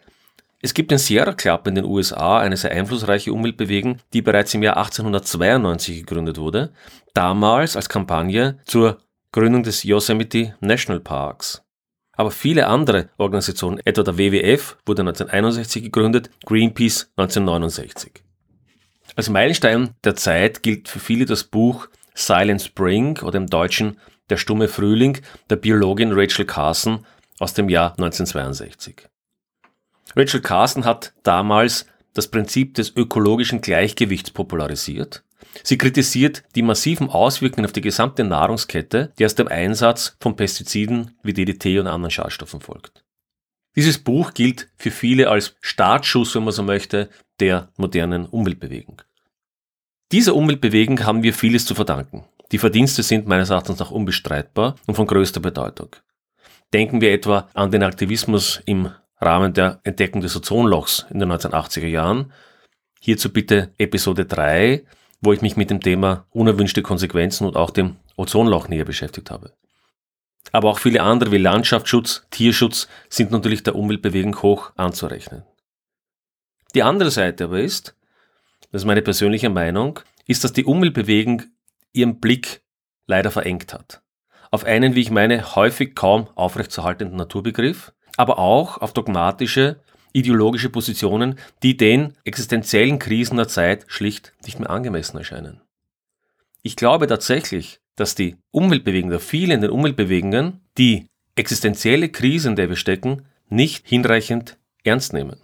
es 0.61 0.75
gibt 0.75 0.90
den 0.90 0.99
Sierra 0.99 1.33
Club 1.33 1.66
in 1.66 1.76
den 1.76 1.87
USA, 1.87 2.40
eine 2.40 2.59
sehr 2.59 2.73
einflussreiche 2.73 3.33
Umweltbewegung, 3.33 3.97
die 4.12 4.21
bereits 4.21 4.52
im 4.52 4.62
Jahr 4.62 4.76
1892 4.76 6.00
gegründet 6.00 6.37
wurde, 6.37 6.75
damals 7.14 7.75
als 7.75 7.88
Kampagne 7.88 8.59
zur 8.66 8.99
Gründung 9.33 9.62
des 9.62 9.83
Yosemite 9.83 10.54
National 10.61 11.00
Parks. 11.00 11.62
Aber 12.12 12.30
viele 12.30 12.66
andere 12.66 13.09
Organisationen, 13.16 13.80
etwa 13.87 14.02
der 14.02 14.19
WWF, 14.19 14.76
wurde 14.85 15.00
1961 15.00 15.85
gegründet, 15.85 16.28
Greenpeace 16.45 17.11
1969. 17.16 18.23
Als 19.16 19.30
Meilenstein 19.30 19.95
der 20.04 20.16
Zeit 20.16 20.62
gilt 20.62 20.88
für 20.88 20.99
viele 20.99 21.25
das 21.25 21.45
Buch 21.45 21.88
Silent 22.14 22.62
Spring 22.62 23.19
oder 23.19 23.38
im 23.38 23.47
Deutschen 23.47 23.99
Der 24.29 24.37
stumme 24.37 24.69
Frühling 24.69 25.19
der 25.49 25.57
Biologin 25.57 26.12
Rachel 26.12 26.45
Carson 26.45 27.05
aus 27.38 27.55
dem 27.55 27.69
Jahr 27.69 27.93
1962. 27.93 29.09
Rachel 30.17 30.40
Carson 30.40 30.85
hat 30.85 31.12
damals 31.23 31.87
das 32.14 32.29
Prinzip 32.29 32.75
des 32.75 32.95
ökologischen 32.95 33.61
Gleichgewichts 33.61 34.31
popularisiert. 34.31 35.23
Sie 35.62 35.79
kritisiert 35.79 36.43
die 36.55 36.62
massiven 36.62 37.09
Auswirkungen 37.09 37.67
auf 37.67 37.73
die 37.73 37.81
gesamte 37.81 38.25
Nahrungskette, 38.25 39.12
die 39.19 39.25
aus 39.25 39.35
dem 39.35 39.49
Einsatz 39.49 40.17
von 40.21 40.37
Pestiziden 40.37 41.17
wie 41.23 41.33
DDT 41.33 41.79
und 41.79 41.87
anderen 41.87 42.11
Schadstoffen 42.11 42.61
folgt. 42.61 43.05
Dieses 43.76 43.99
Buch 43.99 44.35
gilt 44.35 44.69
für 44.76 44.90
viele 44.90 45.29
als 45.29 45.57
Startschuss, 45.61 46.35
wenn 46.35 46.45
man 46.45 46.52
so 46.52 46.62
möchte, 46.62 47.09
der 47.38 47.71
modernen 47.76 48.26
Umweltbewegung. 48.26 49.02
Dieser 50.12 50.35
Umweltbewegung 50.35 51.05
haben 51.05 51.23
wir 51.23 51.33
vieles 51.33 51.64
zu 51.64 51.76
verdanken. 51.76 52.25
Die 52.50 52.59
Verdienste 52.59 53.05
sind 53.05 53.29
meines 53.29 53.50
Erachtens 53.50 53.79
nach 53.79 53.93
unbestreitbar 53.93 54.75
und 54.87 54.97
von 54.97 55.07
größter 55.07 55.38
Bedeutung. 55.38 55.95
Denken 56.73 57.00
wir 57.00 57.12
etwa 57.12 57.49
an 57.55 57.71
den 57.71 57.85
Aktivismus 57.85 58.61
im 58.67 58.90
Rahmen 59.21 59.52
der 59.52 59.81
Entdeckung 59.85 60.21
des 60.21 60.35
Ozonlochs 60.35 61.07
in 61.11 61.21
den 61.21 61.31
1980er 61.31 61.87
Jahren. 61.87 62.33
Hierzu 62.99 63.33
bitte 63.33 63.73
Episode 63.79 64.25
3, 64.25 64.85
wo 65.21 65.33
ich 65.33 65.43
mich 65.43 65.57
mit 65.57 65.71
dem 65.71 65.81
Thema 65.81 66.26
unerwünschte 66.31 66.83
Konsequenzen 66.83 67.47
und 67.47 67.57
auch 67.57 67.71
dem 67.71 67.97
Ozonloch 68.17 68.67
näher 68.67 68.85
beschäftigt 68.85 69.31
habe. 69.31 69.52
Aber 70.50 70.71
auch 70.71 70.79
viele 70.81 71.02
andere 71.02 71.31
wie 71.31 71.38
Landschaftsschutz, 71.38 72.26
Tierschutz 72.31 72.88
sind 73.09 73.31
natürlich 73.31 73.62
der 73.62 73.76
Umweltbewegung 73.76 74.43
hoch 74.43 74.73
anzurechnen. 74.76 75.45
Die 76.75 76.83
andere 76.83 77.12
Seite 77.12 77.45
aber 77.45 77.61
ist, 77.61 77.95
das 78.70 78.82
ist 78.82 78.86
meine 78.86 79.02
persönliche 79.02 79.50
Meinung, 79.50 80.00
ist, 80.26 80.44
dass 80.44 80.52
die 80.52 80.64
Umweltbewegung 80.64 81.42
ihren 81.92 82.20
Blick 82.20 82.62
leider 83.06 83.30
verengt 83.30 83.74
hat. 83.74 84.02
Auf 84.50 84.64
einen, 84.64 84.94
wie 84.94 85.00
ich 85.00 85.10
meine, 85.10 85.56
häufig 85.56 85.94
kaum 85.94 86.28
aufrechtzuerhaltenden 86.34 87.16
Naturbegriff, 87.16 87.92
aber 88.16 88.38
auch 88.38 88.78
auf 88.78 88.92
dogmatische, 88.92 89.80
ideologische 90.12 90.70
Positionen, 90.70 91.38
die 91.62 91.76
den 91.76 92.14
existenziellen 92.24 92.98
Krisen 92.98 93.36
der 93.36 93.48
Zeit 93.48 93.84
schlicht 93.88 94.32
nicht 94.44 94.58
mehr 94.58 94.70
angemessen 94.70 95.18
erscheinen. 95.18 95.60
Ich 96.62 96.76
glaube 96.76 97.06
tatsächlich, 97.06 97.80
dass 97.96 98.14
die 98.14 98.36
Umweltbewegungen, 98.50 99.14
oder 99.14 99.24
viele 99.24 99.54
in 99.54 99.60
den 99.60 99.70
Umweltbewegungen, 99.70 100.60
die 100.78 101.06
existenzielle 101.36 102.08
Krise, 102.08 102.48
in 102.48 102.56
der 102.56 102.68
wir 102.68 102.76
stecken, 102.76 103.26
nicht 103.48 103.86
hinreichend 103.86 104.58
ernst 104.84 105.12
nehmen. 105.12 105.40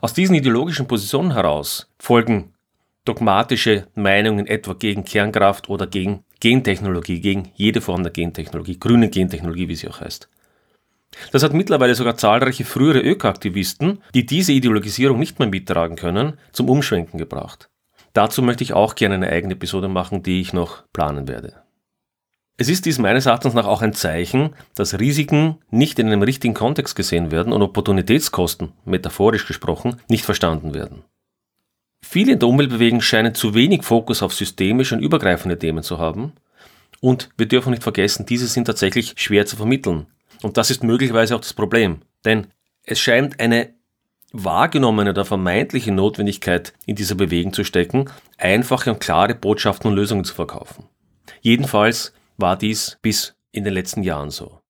Aus 0.00 0.14
diesen 0.14 0.34
ideologischen 0.34 0.88
Positionen 0.88 1.32
heraus 1.32 1.88
folgen 1.98 2.54
dogmatische 3.04 3.86
Meinungen 3.94 4.46
etwa 4.46 4.74
gegen 4.74 5.04
Kernkraft 5.04 5.68
oder 5.68 5.86
gegen 5.86 6.24
Gentechnologie, 6.40 7.20
gegen 7.20 7.50
jede 7.54 7.80
Form 7.80 8.02
der 8.02 8.12
Gentechnologie, 8.12 8.78
grüne 8.78 9.10
Gentechnologie, 9.10 9.68
wie 9.68 9.76
sie 9.76 9.88
auch 9.88 10.00
heißt. 10.00 10.28
Das 11.30 11.42
hat 11.42 11.52
mittlerweile 11.52 11.94
sogar 11.94 12.16
zahlreiche 12.16 12.64
frühere 12.64 13.00
Ökoaktivisten, 13.00 14.02
die 14.14 14.24
diese 14.24 14.52
Ideologisierung 14.52 15.18
nicht 15.18 15.38
mehr 15.38 15.48
mittragen 15.48 15.96
können, 15.96 16.38
zum 16.52 16.68
Umschwenken 16.68 17.18
gebracht. 17.18 17.68
Dazu 18.14 18.42
möchte 18.42 18.64
ich 18.64 18.72
auch 18.72 18.94
gerne 18.94 19.16
eine 19.16 19.28
eigene 19.28 19.54
Episode 19.54 19.88
machen, 19.88 20.22
die 20.22 20.40
ich 20.40 20.52
noch 20.52 20.84
planen 20.92 21.28
werde. 21.28 21.62
Es 22.62 22.68
ist 22.68 22.86
dies 22.86 23.00
meines 23.00 23.26
Erachtens 23.26 23.54
nach 23.54 23.66
auch 23.66 23.82
ein 23.82 23.92
Zeichen, 23.92 24.50
dass 24.76 25.00
Risiken 25.00 25.58
nicht 25.72 25.98
in 25.98 26.06
einem 26.06 26.22
richtigen 26.22 26.54
Kontext 26.54 26.94
gesehen 26.94 27.32
werden 27.32 27.52
und 27.52 27.60
Opportunitätskosten, 27.60 28.70
metaphorisch 28.84 29.48
gesprochen, 29.48 29.96
nicht 30.08 30.24
verstanden 30.24 30.72
werden. 30.72 31.02
Viele 32.00 32.34
in 32.34 32.38
der 32.38 32.48
Umweltbewegung 32.48 33.00
scheinen 33.00 33.34
zu 33.34 33.54
wenig 33.54 33.82
Fokus 33.82 34.22
auf 34.22 34.32
systemische 34.32 34.94
und 34.94 35.02
übergreifende 35.02 35.58
Themen 35.58 35.82
zu 35.82 35.98
haben. 35.98 36.34
Und 37.00 37.30
wir 37.36 37.46
dürfen 37.46 37.70
nicht 37.70 37.82
vergessen, 37.82 38.26
diese 38.26 38.46
sind 38.46 38.66
tatsächlich 38.66 39.14
schwer 39.16 39.44
zu 39.44 39.56
vermitteln. 39.56 40.06
Und 40.44 40.56
das 40.56 40.70
ist 40.70 40.84
möglicherweise 40.84 41.34
auch 41.34 41.40
das 41.40 41.54
Problem. 41.54 42.02
Denn 42.24 42.46
es 42.84 43.00
scheint 43.00 43.40
eine 43.40 43.70
wahrgenommene 44.32 45.10
oder 45.10 45.24
vermeintliche 45.24 45.90
Notwendigkeit 45.90 46.74
in 46.86 46.94
dieser 46.94 47.16
Bewegung 47.16 47.52
zu 47.54 47.64
stecken, 47.64 48.08
einfache 48.38 48.92
und 48.92 49.00
klare 49.00 49.34
Botschaften 49.34 49.90
und 49.90 49.96
Lösungen 49.96 50.22
zu 50.22 50.34
verkaufen. 50.34 50.84
Jedenfalls 51.40 52.12
war 52.36 52.56
dies 52.56 52.98
bis 53.02 53.34
in 53.52 53.64
den 53.64 53.74
letzten 53.74 54.02
Jahren 54.02 54.30
so. 54.30 54.62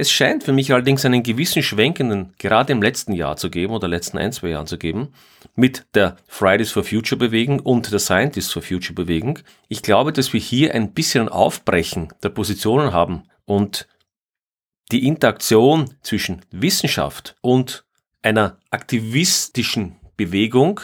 Es 0.00 0.10
scheint 0.10 0.44
für 0.44 0.54
mich 0.54 0.72
allerdings 0.72 1.04
einen 1.04 1.22
gewissen 1.22 1.62
Schwenkenden 1.62 2.32
gerade 2.38 2.72
im 2.72 2.80
letzten 2.80 3.12
Jahr 3.12 3.36
zu 3.36 3.50
geben 3.50 3.74
oder 3.74 3.86
letzten 3.86 4.16
ein, 4.16 4.32
zwei 4.32 4.48
Jahren 4.48 4.66
zu 4.66 4.78
geben 4.78 5.12
mit 5.56 5.84
der 5.92 6.16
Fridays 6.26 6.72
for 6.72 6.84
Future 6.84 7.18
Bewegung 7.18 7.60
und 7.60 7.92
der 7.92 7.98
Scientists 7.98 8.50
for 8.50 8.62
Future 8.62 8.94
Bewegung. 8.94 9.40
Ich 9.68 9.82
glaube, 9.82 10.14
dass 10.14 10.32
wir 10.32 10.40
hier 10.40 10.74
ein 10.74 10.94
bisschen 10.94 11.24
ein 11.24 11.28
Aufbrechen 11.28 12.14
der 12.22 12.30
Positionen 12.30 12.94
haben 12.94 13.24
und 13.44 13.88
die 14.90 15.06
Interaktion 15.06 15.94
zwischen 16.00 16.46
Wissenschaft 16.50 17.36
und 17.42 17.84
einer 18.22 18.56
aktivistischen 18.70 19.96
Bewegung, 20.16 20.80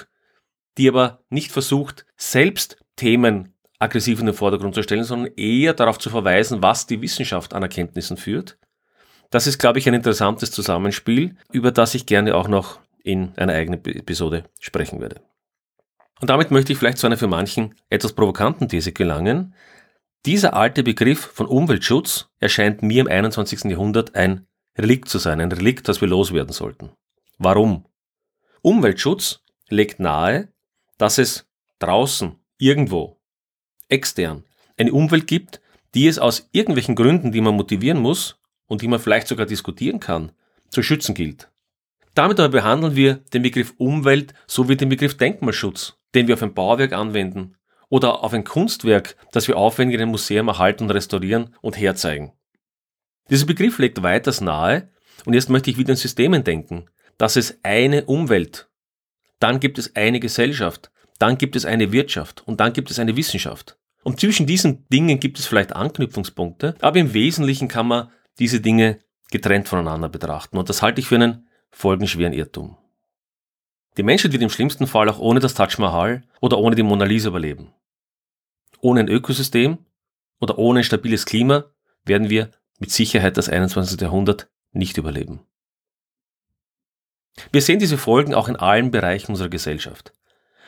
die 0.77 0.89
aber 0.89 1.21
nicht 1.31 1.53
versucht, 1.53 2.05
selbst 2.19 2.77
Themen 2.97 3.55
aggressiv 3.79 4.21
in 4.21 4.27
den 4.27 4.35
Vordergrund 4.35 4.75
zu 4.75 4.83
stellen, 4.83 5.05
sondern 5.05 5.33
eher 5.37 5.75
darauf 5.75 5.99
zu 5.99 6.11
verweisen, 6.11 6.63
was 6.63 6.87
die 6.87 7.01
Wissenschaft 7.01 7.55
an 7.55 7.63
Erkenntnissen 7.63 8.17
führt. 8.17 8.59
Das 9.31 9.47
ist, 9.47 9.59
glaube 9.59 9.79
ich, 9.79 9.89
ein 9.89 9.95
interessantes 9.95 10.51
Zusammenspiel, 10.51 11.37
über 11.53 11.73
das 11.73 11.95
ich 11.95 12.07
gerne 12.07 12.35
auch 12.37 12.49
noch 12.49 12.81
in 13.03 13.37
einer 13.37 13.53
eigenen 13.53 13.85
Episode 13.85 14.45
sprechen 14.61 15.01
werde. 15.01 15.21
Und 16.21 16.31
damit 16.31 16.51
möchte 16.51 16.73
ich 16.73 16.79
vielleicht 16.79 16.99
zu 16.99 17.07
einer 17.07 17.19
für 17.19 17.27
manchen 17.27 17.75
etwas 17.91 18.13
provokanten 18.13 18.69
These 18.69 18.93
gelangen. 18.93 19.55
Dieser 20.25 20.55
alte 20.55 20.83
Begriff 20.83 21.21
von 21.21 21.47
Umweltschutz 21.47 22.29
erscheint 22.41 22.83
mir 22.83 23.03
im 23.03 23.09
21. 23.09 23.65
Jahrhundert 23.65 24.15
ein 24.15 24.47
Relikt 24.79 25.09
zu 25.09 25.19
sein, 25.19 25.41
ein 25.41 25.53
Relikt, 25.53 25.89
das 25.89 26.01
wir 26.01 26.09
loswerden 26.09 26.53
sollten. 26.53 26.91
Warum? 27.39 27.87
Umweltschutz 28.63 29.43
legt 29.69 30.01
nahe, 30.01 30.49
dass 30.99 31.19
es 31.19 31.47
draußen, 31.79 32.37
irgendwo, 32.59 33.16
extern, 33.89 34.45
eine 34.77 34.93
Umwelt 34.93 35.27
gibt, 35.27 35.61
die 35.95 36.07
es 36.07 36.19
aus 36.19 36.49
irgendwelchen 36.53 36.95
Gründen, 36.95 37.33
die 37.33 37.41
man 37.41 37.57
motivieren 37.57 37.99
muss 37.99 38.39
und 38.67 38.83
die 38.83 38.89
man 38.89 39.01
vielleicht 39.01 39.29
sogar 39.29 39.47
diskutieren 39.47 40.01
kann, 40.01 40.33
zu 40.69 40.83
schützen 40.83 41.15
gilt. 41.15 41.49
Damit 42.15 42.41
aber 42.41 42.49
behandeln 42.49 42.97
wir 42.97 43.17
den 43.33 43.43
Begriff 43.43 43.75
Umwelt 43.79 44.35
sowie 44.47 44.77
den 44.77 44.89
Begriff 44.89 45.17
Denkmalschutz, 45.17 45.99
den 46.15 46.27
wir 46.27 46.35
auf 46.35 46.43
ein 46.43 46.55
Bauwerk 46.55 46.93
anwenden 46.93 47.57
oder 47.89 48.25
auf 48.25 48.33
ein 48.33 48.45
Kunstwerk, 48.45 49.17
das 49.33 49.49
wir 49.49 49.57
aufwendig 49.57 49.95
in 49.95 50.03
einem 50.03 50.11
Museum 50.11 50.49
erhalten 50.49 50.85
und 50.85 50.91
restaurieren 50.91 51.55
und 51.61 51.79
herzeigen. 51.79 52.33
Dieser 53.31 53.47
Begriff 53.47 53.79
legt 53.79 54.03
weiters 54.03 54.41
nahe, 54.41 54.91
und 55.25 55.35
jetzt 55.35 55.51
möchte 55.51 55.71
ich 55.71 55.79
wieder 55.79 55.91
in 55.91 55.97
Systemen 55.97 56.45
denken, 56.45 56.87
dass 57.19 57.37
es 57.37 57.59
eine 57.63 58.05
Umwelt, 58.05 58.69
dann 59.41 59.61
gibt 59.61 59.79
es 59.79 59.95
eine 59.97 60.21
Gesellschaft, 60.21 60.91
dann 61.19 61.39
gibt 61.39 61.57
es 61.57 61.65
eine 61.65 61.93
Wirtschaft 61.93 62.47
und 62.47 62.61
dann 62.61 62.73
gibt 62.73 62.91
es 62.91 62.99
eine 62.99 63.17
Wissenschaft. 63.17 63.79
Und 64.03 64.21
zwischen 64.21 64.47
diesen 64.47 64.87
Dingen 64.89 65.19
gibt 65.19 65.39
es 65.39 65.47
vielleicht 65.47 65.75
Anknüpfungspunkte, 65.75 66.77
aber 66.81 66.99
im 66.99 67.13
Wesentlichen 67.13 67.69
kann 67.69 67.89
man 67.89 68.11
diese 68.39 68.61
Dinge 68.61 69.01
getrennt 69.31 69.69
voneinander 69.69 70.09
betrachten. 70.09 70.59
Und 70.59 70.69
das 70.69 70.83
halte 70.83 71.01
ich 71.01 71.09
für 71.09 71.17
einen 71.17 71.49
folgenschweren 71.71 72.33
Irrtum. 72.33 72.77
Die 73.97 74.03
Menschen 74.03 74.33
wird 74.33 74.43
im 74.43 74.51
schlimmsten 74.51 74.87
Fall 74.87 75.09
auch 75.09 75.19
ohne 75.19 75.41
das 75.41 75.55
Taj 75.55 75.79
Mahal 75.79 76.23
oder 76.41 76.59
ohne 76.59 76.77
die 76.77 76.83
Mona 76.83 77.05
Lisa 77.05 77.29
überleben. 77.29 77.73
Ohne 78.81 79.01
ein 79.01 79.09
Ökosystem 79.09 79.79
oder 80.39 80.59
ohne 80.59 80.81
ein 80.81 80.85
stabiles 80.85 81.25
Klima 81.25 81.65
werden 82.05 82.31
wir 82.31 82.51
mit 82.79 82.91
Sicherheit 82.91 83.37
das 83.37 83.49
21. 83.49 84.01
Jahrhundert 84.01 84.49
nicht 84.73 84.99
überleben. 84.99 85.41
Wir 87.53 87.63
sehen 87.63 87.79
diese 87.79 87.99
Folgen 87.99 88.35
auch 88.35 88.49
in 88.49 88.57
allen 88.57 88.91
Bereichen 88.91 89.33
unserer 89.33 89.49
Gesellschaft. 89.49 90.13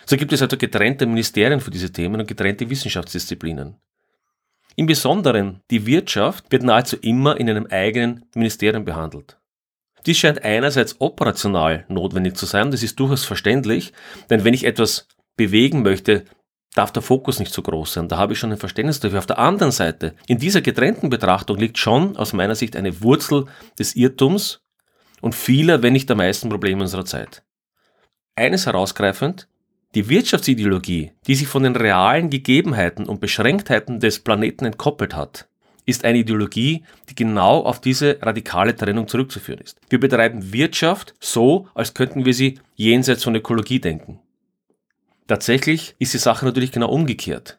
So 0.09 0.17
gibt 0.17 0.33
es 0.33 0.41
also 0.41 0.57
getrennte 0.57 1.05
Ministerien 1.05 1.61
für 1.61 1.71
diese 1.71 1.93
Themen 1.93 2.19
und 2.19 2.27
getrennte 2.27 2.71
Wissenschaftsdisziplinen. 2.71 3.77
Im 4.75 4.87
Besonderen 4.87 5.61
die 5.71 5.85
Wirtschaft 5.85 6.50
wird 6.50 6.62
nahezu 6.62 6.97
immer 6.97 7.38
in 7.38 7.50
einem 7.50 7.67
eigenen 7.67 8.25
Ministerium 8.35 8.87
behandelt. 8.87 9.38
Dies 10.07 10.17
scheint 10.17 10.43
einerseits 10.43 10.99
operational 10.99 11.85
notwendig 11.88 12.38
zu 12.38 12.47
sein, 12.47 12.71
das 12.71 12.83
ist 12.83 12.99
durchaus 12.99 13.27
verständlich, 13.27 13.93
denn 14.31 14.45
wenn 14.45 14.55
ich 14.55 14.65
etwas 14.65 15.09
bewegen 15.37 15.83
möchte, 15.83 16.25
darf 16.75 16.91
der 16.91 17.03
Fokus 17.03 17.38
nicht 17.38 17.53
so 17.53 17.61
groß 17.61 17.93
sein. 17.93 18.09
Da 18.09 18.17
habe 18.17 18.33
ich 18.33 18.38
schon 18.38 18.50
ein 18.50 18.57
Verständnis 18.57 19.00
dafür. 19.00 19.19
Auf 19.19 19.27
der 19.27 19.38
anderen 19.38 19.73
Seite, 19.73 20.15
in 20.27 20.38
dieser 20.38 20.62
getrennten 20.62 21.11
Betrachtung 21.11 21.59
liegt 21.59 21.77
schon 21.77 22.17
aus 22.17 22.33
meiner 22.33 22.55
Sicht 22.55 22.77
eine 22.77 23.03
Wurzel 23.03 23.45
des 23.79 23.95
Irrtums 23.95 24.62
und 25.21 25.35
vieler, 25.35 25.83
wenn 25.83 25.93
nicht 25.93 26.09
der 26.09 26.17
meisten 26.17 26.49
Probleme 26.49 26.81
unserer 26.81 27.05
Zeit. 27.05 27.43
Eines 28.37 28.65
herausgreifend, 28.65 29.48
die 29.95 30.09
Wirtschaftsideologie, 30.09 31.12
die 31.26 31.35
sich 31.35 31.49
von 31.49 31.62
den 31.62 31.76
realen 31.76 32.30
Gegebenheiten 32.30 33.07
und 33.07 33.21
Beschränktheiten 33.21 34.00
des 34.00 34.21
Planeten 34.21 34.64
entkoppelt 34.64 35.14
hat, 35.14 35.49
ist 35.87 36.04
eine 36.04 36.18
Ideologie, 36.18 36.85
die 37.09 37.14
genau 37.14 37.62
auf 37.62 37.80
diese 37.80 38.18
radikale 38.21 38.76
Trennung 38.76 39.09
zurückzuführen 39.09 39.61
ist. 39.61 39.80
Wir 39.88 39.99
betreiben 39.99 40.52
Wirtschaft 40.52 41.14
so, 41.18 41.68
als 41.75 41.95
könnten 41.95 42.26
wir 42.26 42.35
sie 42.35 42.61
jenseits 42.75 43.25
von 43.25 43.35
Ökologie 43.35 43.80
denken. 43.80 44.21
Tatsächlich 45.26 45.95
ist 45.99 46.12
die 46.12 46.18
Sache 46.18 46.45
natürlich 46.45 46.73
genau 46.73 46.88
umgekehrt. 46.90 47.59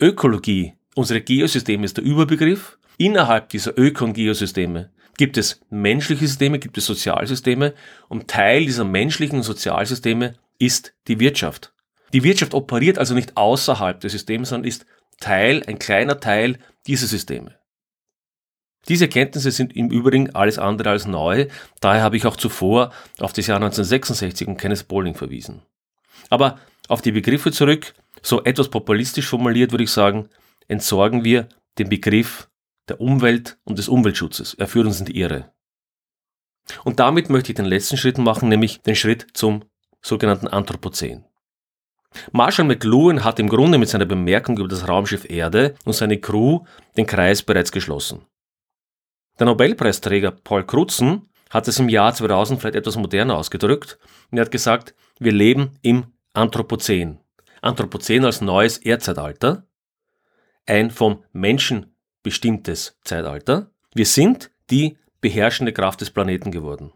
Ökologie 0.00 0.74
Unsere 0.94 1.20
Geosysteme 1.20 1.84
ist 1.84 1.96
der 1.96 2.04
Überbegriff. 2.04 2.78
Innerhalb 2.98 3.48
dieser 3.50 3.78
Öko- 3.78 4.04
und 4.04 4.14
Geosysteme 4.14 4.90
gibt 5.16 5.36
es 5.38 5.60
menschliche 5.70 6.26
Systeme, 6.26 6.58
gibt 6.58 6.76
es 6.78 6.86
Sozialsysteme 6.86 7.74
und 8.08 8.28
Teil 8.28 8.66
dieser 8.66 8.84
menschlichen 8.84 9.42
Sozialsysteme 9.42 10.34
ist 10.60 10.94
die 11.08 11.18
Wirtschaft. 11.18 11.72
Die 12.12 12.22
Wirtschaft 12.22 12.54
operiert 12.54 12.98
also 12.98 13.14
nicht 13.14 13.36
außerhalb 13.36 14.00
des 14.00 14.12
Systems, 14.12 14.50
sondern 14.50 14.68
ist 14.68 14.86
Teil, 15.18 15.62
ein 15.66 15.78
kleiner 15.78 16.20
Teil 16.20 16.58
dieser 16.86 17.06
Systeme. 17.06 17.56
Diese 18.88 19.04
Erkenntnisse 19.04 19.50
sind 19.50 19.76
im 19.76 19.90
Übrigen 19.90 20.34
alles 20.34 20.58
andere 20.58 20.90
als 20.90 21.06
neu, 21.06 21.48
daher 21.80 22.02
habe 22.02 22.16
ich 22.16 22.26
auch 22.26 22.36
zuvor 22.36 22.92
auf 23.18 23.32
das 23.32 23.46
Jahr 23.46 23.56
1966 23.56 24.48
und 24.48 24.56
Kenneth 24.56 24.88
Bowling 24.88 25.14
verwiesen. 25.14 25.62
Aber 26.30 26.58
auf 26.88 27.02
die 27.02 27.12
Begriffe 27.12 27.52
zurück, 27.52 27.94
so 28.22 28.42
etwas 28.44 28.68
populistisch 28.68 29.28
formuliert 29.28 29.72
würde 29.72 29.84
ich 29.84 29.90
sagen, 29.90 30.28
entsorgen 30.66 31.24
wir 31.24 31.48
den 31.78 31.88
Begriff 31.88 32.48
der 32.88 33.00
Umwelt 33.00 33.58
und 33.64 33.78
des 33.78 33.88
Umweltschutzes. 33.88 34.54
Er 34.54 34.66
führt 34.66 34.86
uns 34.86 34.98
in 34.98 35.06
die 35.06 35.18
Irre. 35.18 35.52
Und 36.84 37.00
damit 37.00 37.30
möchte 37.30 37.52
ich 37.52 37.56
den 37.56 37.64
letzten 37.64 37.96
Schritt 37.96 38.18
machen, 38.18 38.48
nämlich 38.48 38.80
den 38.82 38.96
Schritt 38.96 39.26
zum 39.34 39.64
sogenannten 40.02 40.48
Anthropozän. 40.48 41.24
Marshall 42.32 42.66
McLuhan 42.66 43.24
hat 43.24 43.38
im 43.38 43.48
Grunde 43.48 43.78
mit 43.78 43.88
seiner 43.88 44.06
Bemerkung 44.06 44.58
über 44.58 44.68
das 44.68 44.88
Raumschiff 44.88 45.28
Erde 45.30 45.74
und 45.84 45.92
seine 45.92 46.18
Crew 46.18 46.64
den 46.96 47.06
Kreis 47.06 47.42
bereits 47.42 47.70
geschlossen. 47.70 48.26
Der 49.38 49.46
Nobelpreisträger 49.46 50.32
Paul 50.32 50.64
Crutzen 50.64 51.30
hat 51.50 51.68
es 51.68 51.78
im 51.78 51.88
Jahr 51.88 52.12
2000 52.12 52.60
vielleicht 52.60 52.76
etwas 52.76 52.96
moderner 52.96 53.36
ausgedrückt 53.36 53.98
und 54.30 54.38
er 54.38 54.44
hat 54.44 54.50
gesagt, 54.50 54.94
wir 55.18 55.32
leben 55.32 55.78
im 55.82 56.06
Anthropozän. 56.32 57.20
Anthropozän 57.62 58.24
als 58.24 58.40
neues 58.40 58.78
Erdzeitalter, 58.78 59.66
ein 60.66 60.90
vom 60.90 61.24
Menschen 61.32 61.94
bestimmtes 62.22 62.98
Zeitalter. 63.02 63.70
Wir 63.94 64.06
sind 64.06 64.50
die 64.70 64.98
beherrschende 65.20 65.72
Kraft 65.72 66.00
des 66.00 66.10
Planeten 66.10 66.52
geworden. 66.52 66.92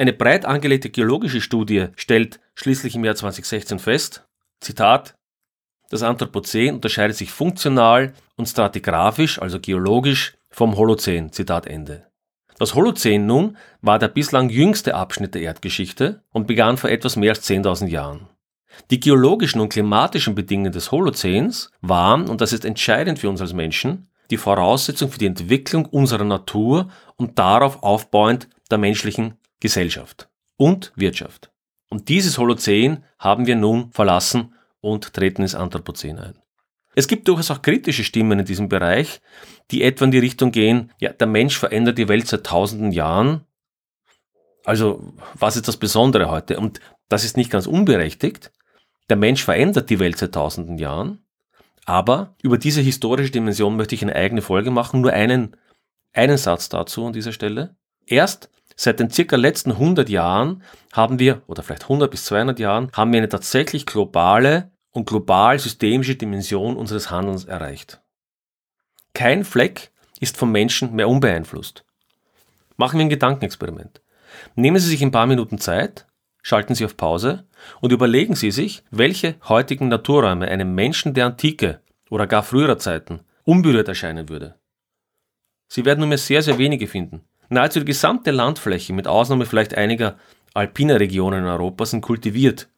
Eine 0.00 0.14
breit 0.14 0.46
angelegte 0.46 0.88
geologische 0.88 1.42
Studie 1.42 1.88
stellt 1.94 2.40
schließlich 2.54 2.94
im 2.94 3.04
Jahr 3.04 3.16
2016 3.16 3.78
fest, 3.78 4.26
Zitat, 4.58 5.14
das 5.90 6.02
Anthropozän 6.02 6.76
unterscheidet 6.76 7.18
sich 7.18 7.30
funktional 7.30 8.14
und 8.36 8.46
stratigraphisch, 8.46 9.42
also 9.42 9.60
geologisch, 9.60 10.38
vom 10.48 10.78
Holozän. 10.78 11.32
Zitat 11.32 11.66
Ende. 11.66 12.06
Das 12.58 12.74
Holozän 12.74 13.26
nun 13.26 13.58
war 13.82 13.98
der 13.98 14.08
bislang 14.08 14.48
jüngste 14.48 14.94
Abschnitt 14.94 15.34
der 15.34 15.42
Erdgeschichte 15.42 16.22
und 16.32 16.46
begann 16.46 16.78
vor 16.78 16.88
etwas 16.88 17.16
mehr 17.16 17.32
als 17.32 17.46
10.000 17.46 17.88
Jahren. 17.88 18.26
Die 18.90 19.00
geologischen 19.00 19.60
und 19.60 19.68
klimatischen 19.68 20.34
Bedingungen 20.34 20.72
des 20.72 20.92
Holozäns 20.92 21.72
waren, 21.82 22.26
und 22.26 22.40
das 22.40 22.54
ist 22.54 22.64
entscheidend 22.64 23.18
für 23.18 23.28
uns 23.28 23.42
als 23.42 23.52
Menschen, 23.52 24.08
die 24.30 24.38
Voraussetzung 24.38 25.10
für 25.10 25.18
die 25.18 25.26
Entwicklung 25.26 25.84
unserer 25.84 26.24
Natur 26.24 26.88
und 27.16 27.38
darauf 27.38 27.82
aufbauend 27.82 28.48
der 28.70 28.78
menschlichen 28.78 29.34
Gesellschaft 29.60 30.28
und 30.56 30.92
Wirtschaft. 30.96 31.50
Und 31.88 32.08
dieses 32.08 32.38
Holozän 32.38 33.04
haben 33.18 33.46
wir 33.46 33.56
nun 33.56 33.92
verlassen 33.92 34.54
und 34.80 35.12
treten 35.12 35.42
ins 35.42 35.54
Anthropozän 35.54 36.18
ein. 36.18 36.38
Es 36.94 37.06
gibt 37.06 37.28
durchaus 37.28 37.50
auch 37.50 37.62
kritische 37.62 38.04
Stimmen 38.04 38.40
in 38.40 38.44
diesem 38.44 38.68
Bereich, 38.68 39.20
die 39.70 39.82
etwa 39.82 40.06
in 40.06 40.10
die 40.10 40.18
Richtung 40.18 40.50
gehen, 40.50 40.92
ja, 40.98 41.12
der 41.12 41.26
Mensch 41.26 41.56
verändert 41.56 41.98
die 41.98 42.08
Welt 42.08 42.26
seit 42.26 42.44
tausenden 42.44 42.92
Jahren. 42.92 43.44
Also, 44.64 45.14
was 45.34 45.56
ist 45.56 45.68
das 45.68 45.76
Besondere 45.76 46.30
heute? 46.30 46.58
Und 46.58 46.80
das 47.08 47.24
ist 47.24 47.36
nicht 47.36 47.50
ganz 47.50 47.66
unberechtigt. 47.66 48.52
Der 49.08 49.16
Mensch 49.16 49.44
verändert 49.44 49.90
die 49.90 49.98
Welt 49.98 50.18
seit 50.18 50.32
tausenden 50.32 50.78
Jahren. 50.78 51.24
Aber 51.86 52.34
über 52.42 52.58
diese 52.58 52.80
historische 52.80 53.32
Dimension 53.32 53.76
möchte 53.76 53.94
ich 53.94 54.02
eine 54.02 54.14
eigene 54.14 54.42
Folge 54.42 54.70
machen. 54.70 55.00
Nur 55.00 55.12
einen, 55.12 55.56
einen 56.12 56.36
Satz 56.36 56.68
dazu 56.68 57.06
an 57.06 57.12
dieser 57.12 57.32
Stelle. 57.32 57.76
Erst 58.06 58.50
Seit 58.82 58.98
den 58.98 59.10
circa 59.10 59.36
letzten 59.36 59.72
100 59.72 60.08
Jahren 60.08 60.62
haben 60.94 61.18
wir, 61.18 61.42
oder 61.46 61.62
vielleicht 61.62 61.82
100 61.82 62.10
bis 62.10 62.24
200 62.24 62.58
Jahren, 62.58 62.90
haben 62.94 63.12
wir 63.12 63.18
eine 63.18 63.28
tatsächlich 63.28 63.84
globale 63.84 64.70
und 64.90 65.06
global 65.06 65.58
systemische 65.58 66.16
Dimension 66.16 66.78
unseres 66.78 67.10
Handelns 67.10 67.44
erreicht. 67.44 68.00
Kein 69.12 69.44
Fleck 69.44 69.90
ist 70.18 70.38
vom 70.38 70.50
Menschen 70.50 70.94
mehr 70.94 71.10
unbeeinflusst. 71.10 71.84
Machen 72.78 72.98
wir 72.98 73.04
ein 73.04 73.10
Gedankenexperiment. 73.10 74.00
Nehmen 74.54 74.78
Sie 74.78 74.88
sich 74.88 75.02
ein 75.02 75.10
paar 75.10 75.26
Minuten 75.26 75.58
Zeit, 75.58 76.06
schalten 76.40 76.74
Sie 76.74 76.86
auf 76.86 76.96
Pause 76.96 77.46
und 77.82 77.92
überlegen 77.92 78.34
Sie 78.34 78.50
sich, 78.50 78.82
welche 78.90 79.34
heutigen 79.46 79.88
Naturräume 79.88 80.48
einem 80.48 80.74
Menschen 80.74 81.12
der 81.12 81.26
Antike 81.26 81.82
oder 82.08 82.26
gar 82.26 82.42
früherer 82.42 82.78
Zeiten 82.78 83.20
unberührt 83.44 83.88
erscheinen 83.88 84.30
würde. 84.30 84.58
Sie 85.68 85.84
werden 85.84 86.00
nur 86.00 86.08
mehr 86.08 86.16
sehr, 86.16 86.40
sehr 86.40 86.56
wenige 86.56 86.86
finden. 86.86 87.26
Nahezu 87.50 87.80
die 87.80 87.86
gesamte 87.86 88.30
Landfläche, 88.30 88.92
mit 88.92 89.08
Ausnahme 89.08 89.44
vielleicht 89.44 89.74
einiger 89.74 90.16
alpiner 90.54 91.00
Regionen 91.00 91.40
in 91.40 91.50
Europa, 91.50 91.84
sind 91.84 92.00
kultiviert. 92.00 92.68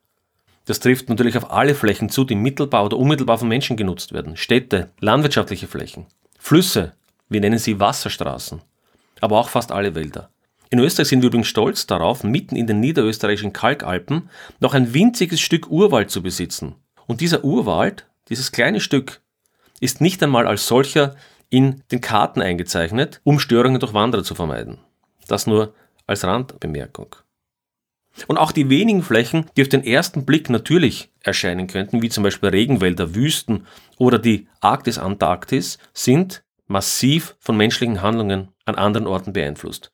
Das 0.65 0.81
trifft 0.81 1.11
natürlich 1.11 1.37
auf 1.37 1.51
alle 1.51 1.75
Flächen 1.75 2.09
zu, 2.09 2.25
die 2.25 2.35
mittelbar 2.35 2.87
oder 2.87 2.97
unmittelbar 2.97 3.37
von 3.37 3.49
Menschen 3.49 3.77
genutzt 3.77 4.13
werden. 4.13 4.37
Städte, 4.37 4.91
landwirtschaftliche 4.99 5.67
Flächen, 5.67 6.07
Flüsse, 6.39 6.95
wir 7.29 7.41
nennen 7.41 7.59
sie 7.59 7.81
Wasserstraßen, 7.81 8.63
aber 9.21 9.39
auch 9.39 9.51
fast 9.51 9.73
alle 9.73 9.95
Wälder. 9.95 10.31
In 10.71 10.79
Österreich 10.79 11.09
sind 11.09 11.21
wir 11.21 11.27
übrigens 11.27 11.49
stolz 11.49 11.87
darauf, 11.87 12.25
mitten 12.25 12.57
in 12.57 12.67
den 12.67 12.81
niederösterreichischen 12.81 13.53
Kalkalpen 13.53 14.31
noch 14.59 14.73
ein 14.73 14.95
winziges 14.95 15.41
Stück 15.41 15.69
Urwald 15.71 16.11
zu 16.11 16.23
besitzen. 16.23 16.77
Und 17.07 17.21
dieser 17.21 17.45
Urwald, 17.45 18.07
dieses 18.31 18.53
kleine 18.53 18.81
Stück, 18.81 19.21
ist 19.81 20.01
nicht 20.01 20.23
einmal 20.23 20.47
als 20.47 20.67
solcher 20.67 21.15
in 21.53 21.83
den 21.93 22.01
Karten 22.01 22.41
eingezeichnet, 22.41 23.21
um 23.25 23.39
Störungen 23.39 23.79
durch 23.79 23.93
Wanderer 23.93 24.25
zu 24.25 24.35
vermeiden. 24.35 24.79
Das 25.29 25.47
nur 25.47 25.75
als 26.07 26.25
Randbemerkung. 26.25 27.15
Und 28.27 28.39
auch 28.39 28.53
die 28.53 28.71
wenigen 28.71 29.03
Flächen, 29.03 29.47
die 29.57 29.63
auf 29.63 29.69
den 29.69 29.85
ersten 29.85 30.25
Blick 30.25 30.49
natürlich 30.49 31.11
erscheinen 31.21 31.67
könnten, 31.67 32.01
wie 32.01 32.09
zum 32.09 32.25
Beispiel 32.25 32.49
Regenwälder, 32.49 33.15
Wüsten 33.15 33.67
oder 33.99 34.19
die 34.19 34.49
Arktis-Antarktis, 34.61 35.79
sind 35.93 36.43
massiv 36.67 37.37
von 37.39 37.57
menschlichen 37.57 38.01
Handlungen 38.01 38.49
an 38.65 38.75
anderen 38.75 39.07
Orten 39.07 39.35
beeinflusst. 39.35 39.93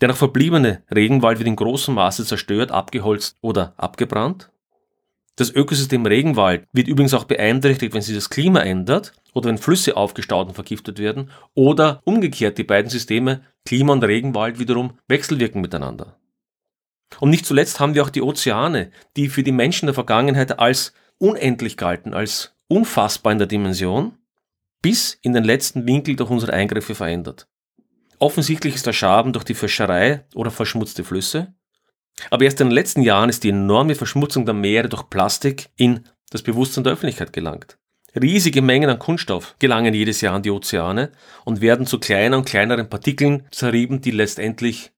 Der 0.00 0.08
noch 0.08 0.16
verbliebene 0.16 0.82
Regenwald 0.94 1.38
wird 1.38 1.48
in 1.48 1.56
großem 1.56 1.94
Maße 1.94 2.24
zerstört, 2.24 2.70
abgeholzt 2.70 3.36
oder 3.42 3.74
abgebrannt. 3.76 4.50
Das 5.36 5.50
Ökosystem 5.50 6.04
Regenwald 6.04 6.66
wird 6.72 6.88
übrigens 6.88 7.14
auch 7.14 7.24
beeinträchtigt, 7.24 7.94
wenn 7.94 8.02
sich 8.02 8.14
das 8.14 8.30
Klima 8.30 8.60
ändert 8.60 9.12
oder 9.32 9.48
wenn 9.48 9.58
Flüsse 9.58 9.96
aufgestaut 9.96 10.48
und 10.48 10.54
vergiftet 10.54 10.98
werden 10.98 11.30
oder 11.54 12.00
umgekehrt 12.04 12.58
die 12.58 12.64
beiden 12.64 12.90
Systeme 12.90 13.42
Klima 13.64 13.92
und 13.92 14.04
Regenwald 14.04 14.58
wiederum 14.58 14.98
wechselwirken 15.08 15.60
miteinander. 15.60 16.18
Und 17.18 17.30
nicht 17.30 17.46
zuletzt 17.46 17.80
haben 17.80 17.94
wir 17.94 18.04
auch 18.04 18.10
die 18.10 18.22
Ozeane, 18.22 18.90
die 19.16 19.28
für 19.28 19.42
die 19.42 19.52
Menschen 19.52 19.86
der 19.86 19.94
Vergangenheit 19.94 20.58
als 20.58 20.92
unendlich 21.18 21.76
galten, 21.76 22.14
als 22.14 22.54
unfassbar 22.68 23.32
in 23.32 23.38
der 23.38 23.48
Dimension, 23.48 24.16
bis 24.82 25.18
in 25.22 25.32
den 25.32 25.44
letzten 25.44 25.86
Winkel 25.86 26.16
durch 26.16 26.30
unsere 26.30 26.52
Eingriffe 26.52 26.94
verändert. 26.94 27.48
Offensichtlich 28.18 28.74
ist 28.74 28.86
der 28.86 28.92
Schaden 28.92 29.32
durch 29.32 29.44
die 29.44 29.54
Fischerei 29.54 30.24
oder 30.34 30.50
verschmutzte 30.50 31.04
Flüsse, 31.04 31.54
aber 32.28 32.44
erst 32.44 32.60
in 32.60 32.68
den 32.68 32.74
letzten 32.74 33.02
Jahren 33.02 33.30
ist 33.30 33.44
die 33.44 33.50
enorme 33.50 33.94
Verschmutzung 33.94 34.44
der 34.44 34.54
Meere 34.54 34.88
durch 34.88 35.08
Plastik 35.08 35.70
in 35.76 36.04
das 36.30 36.42
Bewusstsein 36.42 36.84
der 36.84 36.92
Öffentlichkeit 36.92 37.32
gelangt. 37.32 37.78
Riesige 38.20 38.60
Mengen 38.60 38.90
an 38.90 38.98
Kunststoff 38.98 39.54
gelangen 39.58 39.94
jedes 39.94 40.20
Jahr 40.20 40.34
an 40.34 40.42
die 40.42 40.50
Ozeane 40.50 41.12
und 41.44 41.60
werden 41.60 41.86
zu 41.86 41.98
kleiner 41.98 42.36
und 42.36 42.44
kleineren 42.44 42.88
Partikeln 42.88 43.46
zerrieben, 43.52 44.00
die 44.00 44.10
letztendlich 44.10 44.90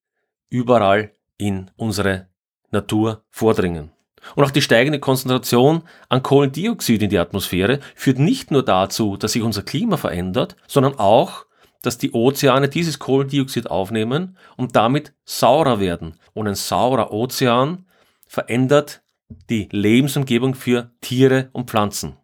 überall 0.48 1.12
in 1.36 1.70
unsere 1.76 2.28
Natur 2.70 3.24
vordringen. 3.30 3.90
Und 4.34 4.44
auch 4.44 4.50
die 4.50 4.62
steigende 4.62 5.00
Konzentration 5.00 5.82
an 6.08 6.22
Kohlendioxid 6.22 7.02
in 7.02 7.10
die 7.10 7.18
Atmosphäre 7.18 7.80
führt 7.94 8.18
nicht 8.18 8.50
nur 8.50 8.64
dazu, 8.64 9.16
dass 9.16 9.32
sich 9.32 9.42
unser 9.42 9.62
Klima 9.62 9.96
verändert, 9.96 10.56
sondern 10.66 10.98
auch, 10.98 11.46
dass 11.82 11.98
die 11.98 12.12
Ozeane 12.12 12.68
dieses 12.68 12.98
Kohlendioxid 12.98 13.70
aufnehmen 13.70 14.36
und 14.56 14.76
damit 14.76 15.12
saurer 15.24 15.80
werden. 15.80 16.14
Und 16.32 16.48
ein 16.48 16.54
saurer 16.54 17.12
Ozean 17.12 17.86
verändert 18.26 19.02
die 19.50 19.68
Lebensumgebung 19.70 20.54
für 20.54 20.90
Tiere 21.00 21.48
und 21.52 21.70
Pflanzen. 21.70 22.16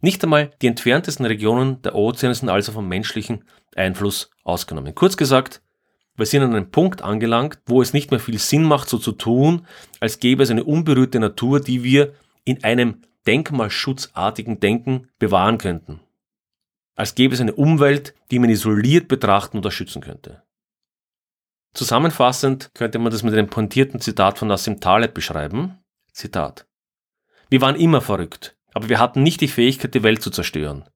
Nicht 0.00 0.22
einmal 0.24 0.50
die 0.62 0.66
entferntesten 0.66 1.26
Regionen 1.26 1.82
der 1.82 1.94
Ozeane 1.94 2.34
sind 2.34 2.48
also 2.48 2.72
vom 2.72 2.88
menschlichen 2.88 3.44
Einfluss 3.76 4.30
ausgenommen. 4.44 4.94
Kurz 4.94 5.16
gesagt, 5.16 5.62
wir 6.16 6.26
sind 6.26 6.42
an 6.42 6.54
einem 6.54 6.70
Punkt 6.70 7.02
angelangt, 7.02 7.60
wo 7.66 7.80
es 7.80 7.92
nicht 7.92 8.10
mehr 8.10 8.20
viel 8.20 8.38
Sinn 8.38 8.64
macht, 8.64 8.88
so 8.88 8.98
zu 8.98 9.12
tun, 9.12 9.66
als 10.00 10.18
gäbe 10.18 10.42
es 10.42 10.50
eine 10.50 10.64
unberührte 10.64 11.20
Natur, 11.20 11.60
die 11.60 11.82
wir 11.84 12.14
in 12.44 12.64
einem 12.64 13.02
denkmalschutzartigen 13.26 14.60
Denken 14.60 15.08
bewahren 15.18 15.58
könnten. 15.58 16.00
Als 16.96 17.14
gäbe 17.14 17.34
es 17.34 17.40
eine 17.40 17.54
Umwelt, 17.54 18.14
die 18.30 18.38
man 18.38 18.50
isoliert 18.50 19.08
betrachten 19.08 19.58
oder 19.58 19.70
schützen 19.70 20.02
könnte. 20.02 20.42
Zusammenfassend 21.72 22.70
könnte 22.74 22.98
man 22.98 23.12
das 23.12 23.22
mit 23.22 23.32
einem 23.32 23.48
pointierten 23.48 24.00
Zitat 24.00 24.38
von 24.38 24.48
Nassim 24.48 24.80
Taleb 24.80 25.14
beschreiben. 25.14 25.78
Zitat. 26.12 26.66
Wir 27.48 27.60
waren 27.60 27.76
immer 27.76 28.00
verrückt, 28.00 28.56
aber 28.72 28.88
wir 28.88 28.98
hatten 28.98 29.22
nicht 29.22 29.40
die 29.40 29.48
Fähigkeit, 29.48 29.94
die 29.94 30.02
Welt 30.02 30.22
zu 30.22 30.30
zerstören. 30.30 30.88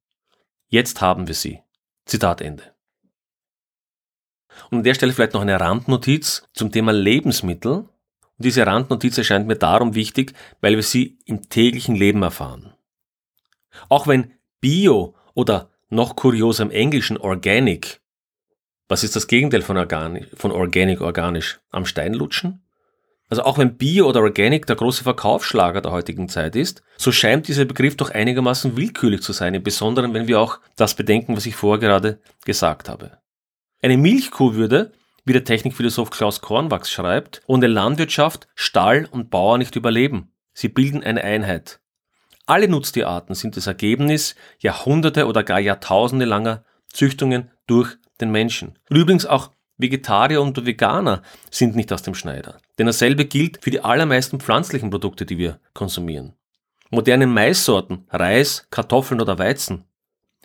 Jetzt 0.69 1.01
haben 1.01 1.29
wir 1.29 1.35
sie. 1.35 1.61
Zitat 2.07 2.41
Ende. 2.41 2.75
Und 4.71 4.79
an 4.79 4.85
der 4.85 4.95
Stelle 4.95 5.13
vielleicht 5.13 5.35
noch 5.35 5.43
eine 5.43 5.59
Randnotiz 5.59 6.47
zum 6.53 6.71
Thema 6.71 6.93
Lebensmittel. 6.93 7.73
Und 7.73 7.89
diese 8.39 8.67
Randnotiz 8.67 9.17
erscheint 9.19 9.47
mir 9.47 9.57
darum 9.57 9.95
wichtig, 9.95 10.35
weil 10.61 10.77
wir 10.77 10.83
sie 10.83 11.19
im 11.25 11.49
täglichen 11.49 11.95
Leben 11.95 12.23
erfahren. 12.23 12.75
Auch 13.89 14.07
wenn 14.07 14.33
Bio 14.61 15.15
oder 15.35 15.71
noch 15.95 16.17
kurioser 16.17 16.65
im 16.65 16.71
Englischen 16.71 17.17
Organic, 17.17 18.01
was 18.87 19.03
ist 19.03 19.17
das 19.17 19.27
Gegenteil 19.27 19.63
von, 19.63 19.79
organisch, 19.79 20.27
von 20.35 20.53
Organic 20.53 21.01
organisch? 21.01 21.59
Am 21.71 21.87
Stein 21.87 22.13
lutschen? 22.13 22.63
Also 23.31 23.43
auch 23.43 23.57
wenn 23.57 23.79
Bio 23.79 24.07
oder 24.07 24.21
Organic 24.21 24.67
der 24.67 24.77
große 24.77 25.03
Verkaufsschlager 25.05 25.81
der 25.81 25.93
heutigen 25.93 26.29
Zeit 26.29 26.55
ist, 26.55 26.83
so 26.99 27.11
scheint 27.11 27.49
dieser 27.49 27.65
Begriff 27.65 27.97
doch 27.97 28.11
einigermaßen 28.11 28.77
willkürlich 28.77 29.23
zu 29.23 29.33
sein, 29.33 29.55
im 29.55 29.63
Besonderen 29.63 30.13
wenn 30.13 30.29
wir 30.29 30.39
auch 30.39 30.61
das 30.77 30.95
bedenken, 30.95 31.35
was 31.35 31.47
ich 31.47 31.57
vorher 31.57 31.81
gerade 31.81 32.21
gesagt 32.45 32.91
habe. 32.91 33.19
Eine 33.81 33.97
Milchkuh 33.97 34.53
würde, 34.55 34.93
wie 35.25 35.33
der 35.33 35.45
Technikphilosoph 35.45 36.11
Klaus 36.11 36.43
Kornwachs 36.43 36.91
schreibt, 36.91 37.41
ohne 37.47 37.67
Landwirtschaft, 37.67 38.47
Stall 38.55 39.09
und 39.11 39.31
Bauer 39.31 39.57
nicht 39.57 39.77
überleben. 39.77 40.35
Sie 40.53 40.69
bilden 40.69 41.03
eine 41.03 41.25
Einheit. 41.25 41.81
Alle 42.47 42.69
Nutztierarten 42.69 43.35
sind 43.35 43.57
das 43.57 43.67
Ergebnis 43.67 44.35
Jahrhunderte 44.59 45.27
oder 45.27 45.43
gar 45.43 45.61
Jahrtausende 45.61 46.27
langer 46.27 46.65
Züchtungen 46.93 47.51
durch 47.67 47.97
den 48.21 48.31
Menschen. 48.31 48.79
Und 48.91 48.97
übrigens 48.99 49.25
auch 49.25 49.51
Vegetarier 49.79 50.41
und 50.43 50.67
Veganer 50.67 51.23
sind 51.51 51.75
nicht 51.75 51.93
aus 51.93 52.03
dem 52.03 52.15
Schneider. 52.15 52.59
Denn 52.79 52.87
dasselbe 52.87 53.25
gilt 53.25 53.63
für 53.63 53.71
die 53.71 53.81
allermeisten 53.81 54.41
pflanzlichen 54.41 54.91
Produkte, 54.91 55.27
die 55.27 55.39
wir 55.39 55.59
konsumieren. 55.73 56.35
Moderne 56.91 57.27
Maissorten, 57.27 58.07
Reis, 58.11 58.67
Kartoffeln 58.71 59.21
oder 59.21 59.39
Weizen, 59.39 59.85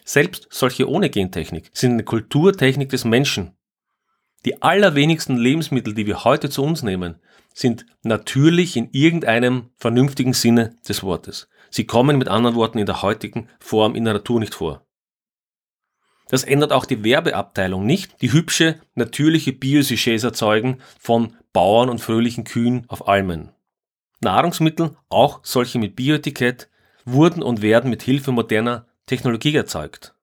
selbst 0.04 0.48
solche 0.50 0.90
ohne 0.90 1.10
Gentechnik, 1.10 1.70
sind 1.74 1.92
eine 1.92 2.04
Kulturtechnik 2.04 2.90
des 2.90 3.06
Menschen. 3.06 3.52
Die 4.46 4.62
allerwenigsten 4.62 5.38
Lebensmittel, 5.38 5.94
die 5.94 6.08
wir 6.08 6.24
heute 6.24 6.50
zu 6.50 6.64
uns 6.64 6.82
nehmen, 6.82 7.20
sind 7.54 7.86
natürlich 8.04 8.78
in 8.78 8.90
irgendeinem 8.92 9.70
vernünftigen 9.78 10.34
Sinne 10.34 10.76
des 10.88 11.04
Wortes. 11.04 11.50
Sie 11.70 11.86
kommen 11.86 12.18
mit 12.18 12.28
anderen 12.28 12.56
Worten 12.56 12.78
in 12.78 12.86
der 12.86 13.02
heutigen 13.02 13.48
Form 13.60 13.96
in 13.96 14.06
der 14.06 14.14
Natur 14.14 14.40
nicht 14.40 14.56
vor. 14.56 14.86
Das 16.30 16.44
ändert 16.44 16.72
auch 16.72 16.86
die 16.86 17.04
Werbeabteilung 17.04 17.86
nicht, 17.86 18.22
die 18.22 18.32
hübsche, 18.32 18.80
natürliche 18.94 19.52
Biosujets 19.52 20.24
erzeugen 20.24 20.80
von 21.00 21.36
Bauern 21.54 21.90
und 21.90 22.00
fröhlichen 22.00 22.44
Kühen 22.44 22.86
auf 22.88 23.08
Almen. 23.08 23.52
Nahrungsmittel, 24.22 24.96
auch 25.10 25.40
solche 25.44 25.80
mit 25.80 25.96
Bioetikett, 25.96 26.70
wurden 27.06 27.42
und 27.42 27.62
werden 27.62 27.90
mit 27.90 28.04
Hilfe 28.04 28.32
moderner 28.32 28.86
Technologie 29.08 29.56
erzeugt. 29.56 30.14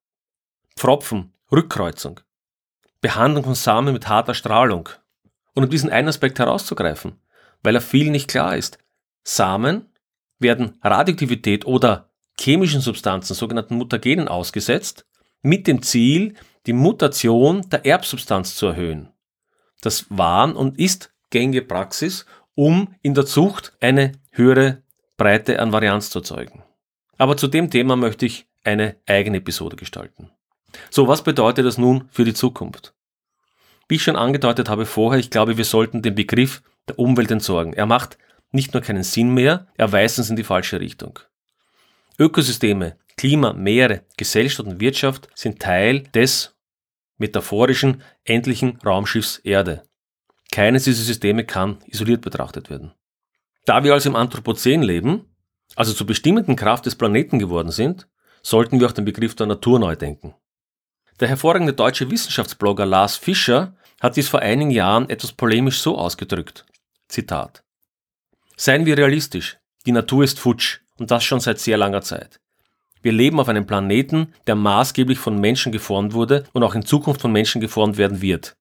Pfropfen, 0.76 1.32
Rückkreuzung, 1.50 2.20
Behandlung 3.00 3.44
von 3.44 3.54
Samen 3.54 3.92
mit 3.92 4.08
harter 4.08 4.34
Strahlung. 4.34 4.88
Und 5.54 5.64
um 5.64 5.70
diesen 5.70 5.90
einen 5.90 6.08
Aspekt 6.08 6.38
herauszugreifen, 6.38 7.18
weil 7.62 7.74
er 7.74 7.80
vielen 7.80 8.12
nicht 8.12 8.28
klar 8.28 8.56
ist, 8.56 8.78
Samen 9.24 9.86
werden 10.38 10.78
Radioaktivität 10.82 11.66
oder 11.66 12.10
chemischen 12.38 12.80
Substanzen, 12.80 13.34
sogenannten 13.34 13.76
Mutagenen, 13.76 14.28
ausgesetzt, 14.28 15.06
mit 15.42 15.66
dem 15.66 15.82
Ziel, 15.82 16.34
die 16.66 16.72
Mutation 16.72 17.62
der 17.70 17.86
Erbsubstanz 17.86 18.56
zu 18.56 18.66
erhöhen. 18.66 19.10
Das 19.80 20.06
war 20.08 20.54
und 20.56 20.78
ist 20.78 21.14
gängige 21.30 21.62
Praxis, 21.62 22.26
um 22.54 22.94
in 23.02 23.14
der 23.14 23.26
Zucht 23.26 23.76
eine 23.80 24.12
höhere 24.30 24.82
Breite 25.16 25.60
an 25.60 25.72
Varianz 25.72 26.10
zu 26.10 26.18
erzeugen. 26.18 26.62
Aber 27.18 27.36
zu 27.36 27.46
dem 27.46 27.70
Thema 27.70 27.96
möchte 27.96 28.26
ich 28.26 28.46
eine 28.64 28.96
eigene 29.06 29.38
Episode 29.38 29.76
gestalten. 29.76 30.30
So, 30.90 31.08
was 31.08 31.22
bedeutet 31.22 31.64
das 31.64 31.78
nun 31.78 32.08
für 32.10 32.24
die 32.24 32.34
Zukunft? 32.34 32.94
Wie 33.88 33.94
ich 33.94 34.02
schon 34.02 34.16
angedeutet 34.16 34.68
habe 34.68 34.84
vorher, 34.84 35.20
ich 35.20 35.30
glaube, 35.30 35.56
wir 35.56 35.64
sollten 35.64 36.02
den 36.02 36.14
Begriff 36.14 36.62
der 36.88 36.98
Umwelt 36.98 37.30
entsorgen. 37.30 37.72
Er 37.72 37.86
macht 37.86 38.18
nicht 38.52 38.74
nur 38.74 38.82
keinen 38.82 39.02
Sinn 39.02 39.34
mehr, 39.34 39.66
er 39.76 39.92
weist 39.92 40.18
uns 40.18 40.30
in 40.30 40.36
die 40.36 40.44
falsche 40.44 40.80
Richtung. 40.80 41.18
Ökosysteme, 42.18 42.96
Klima, 43.16 43.52
Meere, 43.52 44.02
Gesellschaft 44.16 44.66
und 44.66 44.80
Wirtschaft 44.80 45.28
sind 45.34 45.60
Teil 45.60 46.00
des 46.00 46.54
metaphorischen 47.18 48.02
endlichen 48.24 48.78
Raumschiffs 48.84 49.38
Erde. 49.38 49.82
Keines 50.52 50.84
dieser 50.84 51.02
Systeme 51.02 51.44
kann 51.44 51.78
isoliert 51.86 52.22
betrachtet 52.22 52.70
werden. 52.70 52.92
Da 53.64 53.82
wir 53.84 53.92
also 53.92 54.08
im 54.08 54.16
Anthropozän 54.16 54.82
leben, 54.82 55.24
also 55.74 55.92
zur 55.92 56.06
bestimmenden 56.06 56.56
Kraft 56.56 56.86
des 56.86 56.94
Planeten 56.94 57.38
geworden 57.38 57.72
sind, 57.72 58.06
sollten 58.42 58.78
wir 58.78 58.86
auch 58.86 58.92
den 58.92 59.04
Begriff 59.04 59.34
der 59.34 59.46
Natur 59.46 59.78
neu 59.78 59.96
denken. 59.96 60.34
Der 61.18 61.28
hervorragende 61.28 61.72
deutsche 61.72 62.10
Wissenschaftsblogger 62.10 62.86
Lars 62.86 63.16
Fischer 63.16 63.74
hat 64.00 64.16
dies 64.16 64.28
vor 64.28 64.40
einigen 64.40 64.70
Jahren 64.70 65.08
etwas 65.08 65.32
polemisch 65.32 65.80
so 65.80 65.98
ausgedrückt. 65.98 66.64
Zitat. 67.08 67.64
Seien 68.56 68.86
wir 68.86 68.96
realistisch, 68.96 69.58
die 69.84 69.92
Natur 69.92 70.24
ist 70.24 70.40
futsch 70.40 70.80
und 70.98 71.10
das 71.10 71.24
schon 71.24 71.40
seit 71.40 71.58
sehr 71.58 71.76
langer 71.76 72.00
Zeit. 72.00 72.40
Wir 73.02 73.12
leben 73.12 73.38
auf 73.38 73.48
einem 73.48 73.66
Planeten, 73.66 74.32
der 74.46 74.54
maßgeblich 74.54 75.18
von 75.18 75.38
Menschen 75.38 75.72
geformt 75.72 76.14
wurde 76.14 76.44
und 76.54 76.62
auch 76.62 76.74
in 76.74 76.84
Zukunft 76.84 77.20
von 77.20 77.32
Menschen 77.32 77.60
geformt 77.60 77.98
werden 77.98 78.22
wird. 78.22 78.56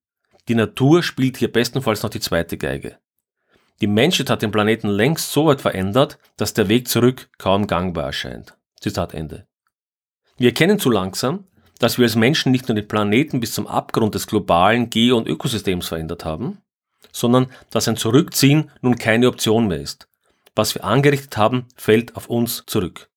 Die 0.50 0.56
Natur 0.56 1.02
spielt 1.02 1.38
hier 1.38 1.52
bestenfalls 1.52 2.04
noch 2.04 2.10
die 2.10 2.20
zweite 2.20 2.58
Geige. 2.58 2.98
Die 3.82 3.88
Menschheit 3.88 4.30
hat 4.30 4.42
den 4.42 4.52
Planeten 4.52 4.90
längst 4.90 5.32
so 5.32 5.48
weit 5.48 5.62
verändert, 5.62 6.20
dass 6.38 6.54
der 6.54 6.70
Weg 6.70 6.88
zurück 6.88 7.30
kaum 7.38 7.66
gangbar 7.66 8.06
erscheint. 8.06 8.56
Zitat 8.80 9.14
Ende. 9.14 9.48
Wir 10.38 10.50
erkennen 10.50 10.78
zu 10.78 10.90
langsam, 10.90 11.46
dass 11.80 11.98
wir 11.98 12.04
als 12.04 12.16
Menschen 12.16 12.52
nicht 12.52 12.68
nur 12.68 12.76
den 12.76 12.88
Planeten 12.88 13.40
bis 13.40 13.54
zum 13.54 13.66
Abgrund 13.66 14.14
des 14.14 14.28
globalen 14.28 14.90
Geo- 14.90 15.18
und 15.18 15.28
Ökosystems 15.28 15.88
verändert 15.88 16.24
haben, 16.24 16.60
sondern 17.16 17.48
dass 17.70 17.88
ein 17.88 17.96
Zurückziehen 17.96 18.70
nun 18.82 18.98
keine 18.98 19.30
Option 19.30 19.68
mehr 19.68 19.80
ist. 19.80 20.10
Was 20.54 20.76
wir 20.76 20.84
angerichtet 20.84 21.38
haben, 21.38 21.66
fällt 21.78 22.16
auf 22.18 22.28
uns 22.28 22.64
zurück. 22.68 23.10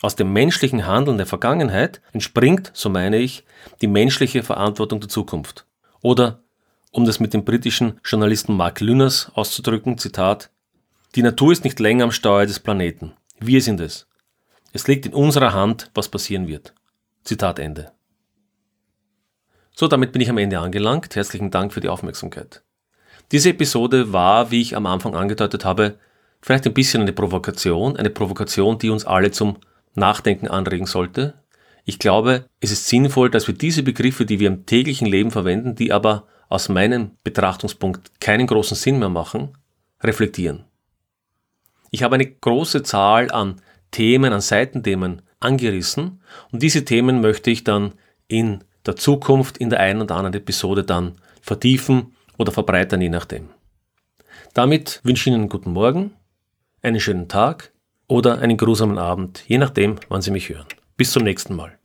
Aus 0.00 0.16
dem 0.16 0.32
menschlichen 0.32 0.86
Handeln 0.86 1.16
der 1.16 1.26
Vergangenheit 1.26 2.02
entspringt, 2.12 2.72
so 2.74 2.90
meine 2.90 3.18
ich, 3.18 3.44
die 3.80 3.86
menschliche 3.86 4.42
Verantwortung 4.42 4.98
der 4.98 5.08
Zukunft. 5.08 5.64
Oder, 6.02 6.42
um 6.90 7.04
das 7.04 7.20
mit 7.20 7.32
dem 7.32 7.44
britischen 7.44 8.00
Journalisten 8.04 8.56
Mark 8.56 8.80
Lünners 8.80 9.30
auszudrücken, 9.34 9.96
Zitat, 9.96 10.50
die 11.14 11.22
Natur 11.22 11.52
ist 11.52 11.62
nicht 11.62 11.78
länger 11.78 12.04
am 12.04 12.12
Steuer 12.12 12.46
des 12.46 12.58
Planeten. 12.58 13.12
Wir 13.38 13.62
sind 13.62 13.80
es. 13.80 14.08
Es 14.72 14.88
liegt 14.88 15.06
in 15.06 15.14
unserer 15.14 15.52
Hand, 15.52 15.88
was 15.94 16.08
passieren 16.08 16.48
wird. 16.48 16.74
Zitat 17.22 17.60
Ende. 17.60 17.92
So, 19.72 19.86
damit 19.86 20.10
bin 20.10 20.20
ich 20.20 20.30
am 20.30 20.38
Ende 20.38 20.58
angelangt. 20.58 21.14
Herzlichen 21.14 21.52
Dank 21.52 21.72
für 21.72 21.80
die 21.80 21.88
Aufmerksamkeit. 21.88 22.64
Diese 23.32 23.50
Episode 23.50 24.12
war, 24.12 24.50
wie 24.50 24.60
ich 24.60 24.76
am 24.76 24.86
Anfang 24.86 25.14
angedeutet 25.14 25.64
habe, 25.64 25.98
vielleicht 26.40 26.66
ein 26.66 26.74
bisschen 26.74 27.02
eine 27.02 27.12
Provokation, 27.12 27.96
eine 27.96 28.10
Provokation, 28.10 28.78
die 28.78 28.90
uns 28.90 29.04
alle 29.04 29.30
zum 29.30 29.56
Nachdenken 29.94 30.48
anregen 30.48 30.86
sollte. 30.86 31.34
Ich 31.84 31.98
glaube, 31.98 32.46
es 32.60 32.70
ist 32.70 32.88
sinnvoll, 32.88 33.30
dass 33.30 33.46
wir 33.46 33.54
diese 33.54 33.82
Begriffe, 33.82 34.26
die 34.26 34.40
wir 34.40 34.48
im 34.48 34.66
täglichen 34.66 35.06
Leben 35.06 35.30
verwenden, 35.30 35.74
die 35.74 35.92
aber 35.92 36.26
aus 36.48 36.68
meinem 36.68 37.12
Betrachtungspunkt 37.24 38.20
keinen 38.20 38.46
großen 38.46 38.76
Sinn 38.76 38.98
mehr 38.98 39.08
machen, 39.08 39.56
reflektieren. 40.02 40.64
Ich 41.90 42.02
habe 42.02 42.16
eine 42.16 42.26
große 42.26 42.82
Zahl 42.82 43.30
an 43.30 43.60
Themen, 43.90 44.32
an 44.32 44.40
Seitenthemen 44.40 45.22
angerissen 45.40 46.20
und 46.50 46.62
diese 46.62 46.84
Themen 46.84 47.20
möchte 47.20 47.50
ich 47.50 47.64
dann 47.64 47.92
in 48.28 48.64
der 48.84 48.96
Zukunft 48.96 49.58
in 49.58 49.70
der 49.70 49.80
einen 49.80 50.02
oder 50.02 50.16
anderen 50.16 50.34
Episode 50.34 50.84
dann 50.84 51.12
vertiefen 51.40 52.14
oder 52.38 52.52
verbreitern, 52.52 53.00
je 53.00 53.08
nachdem. 53.08 53.48
Damit 54.52 55.00
wünsche 55.02 55.22
ich 55.22 55.26
Ihnen 55.28 55.42
einen 55.42 55.48
guten 55.48 55.72
Morgen, 55.72 56.12
einen 56.82 57.00
schönen 57.00 57.28
Tag 57.28 57.72
oder 58.06 58.38
einen 58.38 58.56
grusamen 58.56 58.98
Abend, 58.98 59.44
je 59.46 59.58
nachdem, 59.58 59.96
wann 60.08 60.22
Sie 60.22 60.30
mich 60.30 60.48
hören. 60.48 60.66
Bis 60.96 61.12
zum 61.12 61.24
nächsten 61.24 61.56
Mal. 61.56 61.78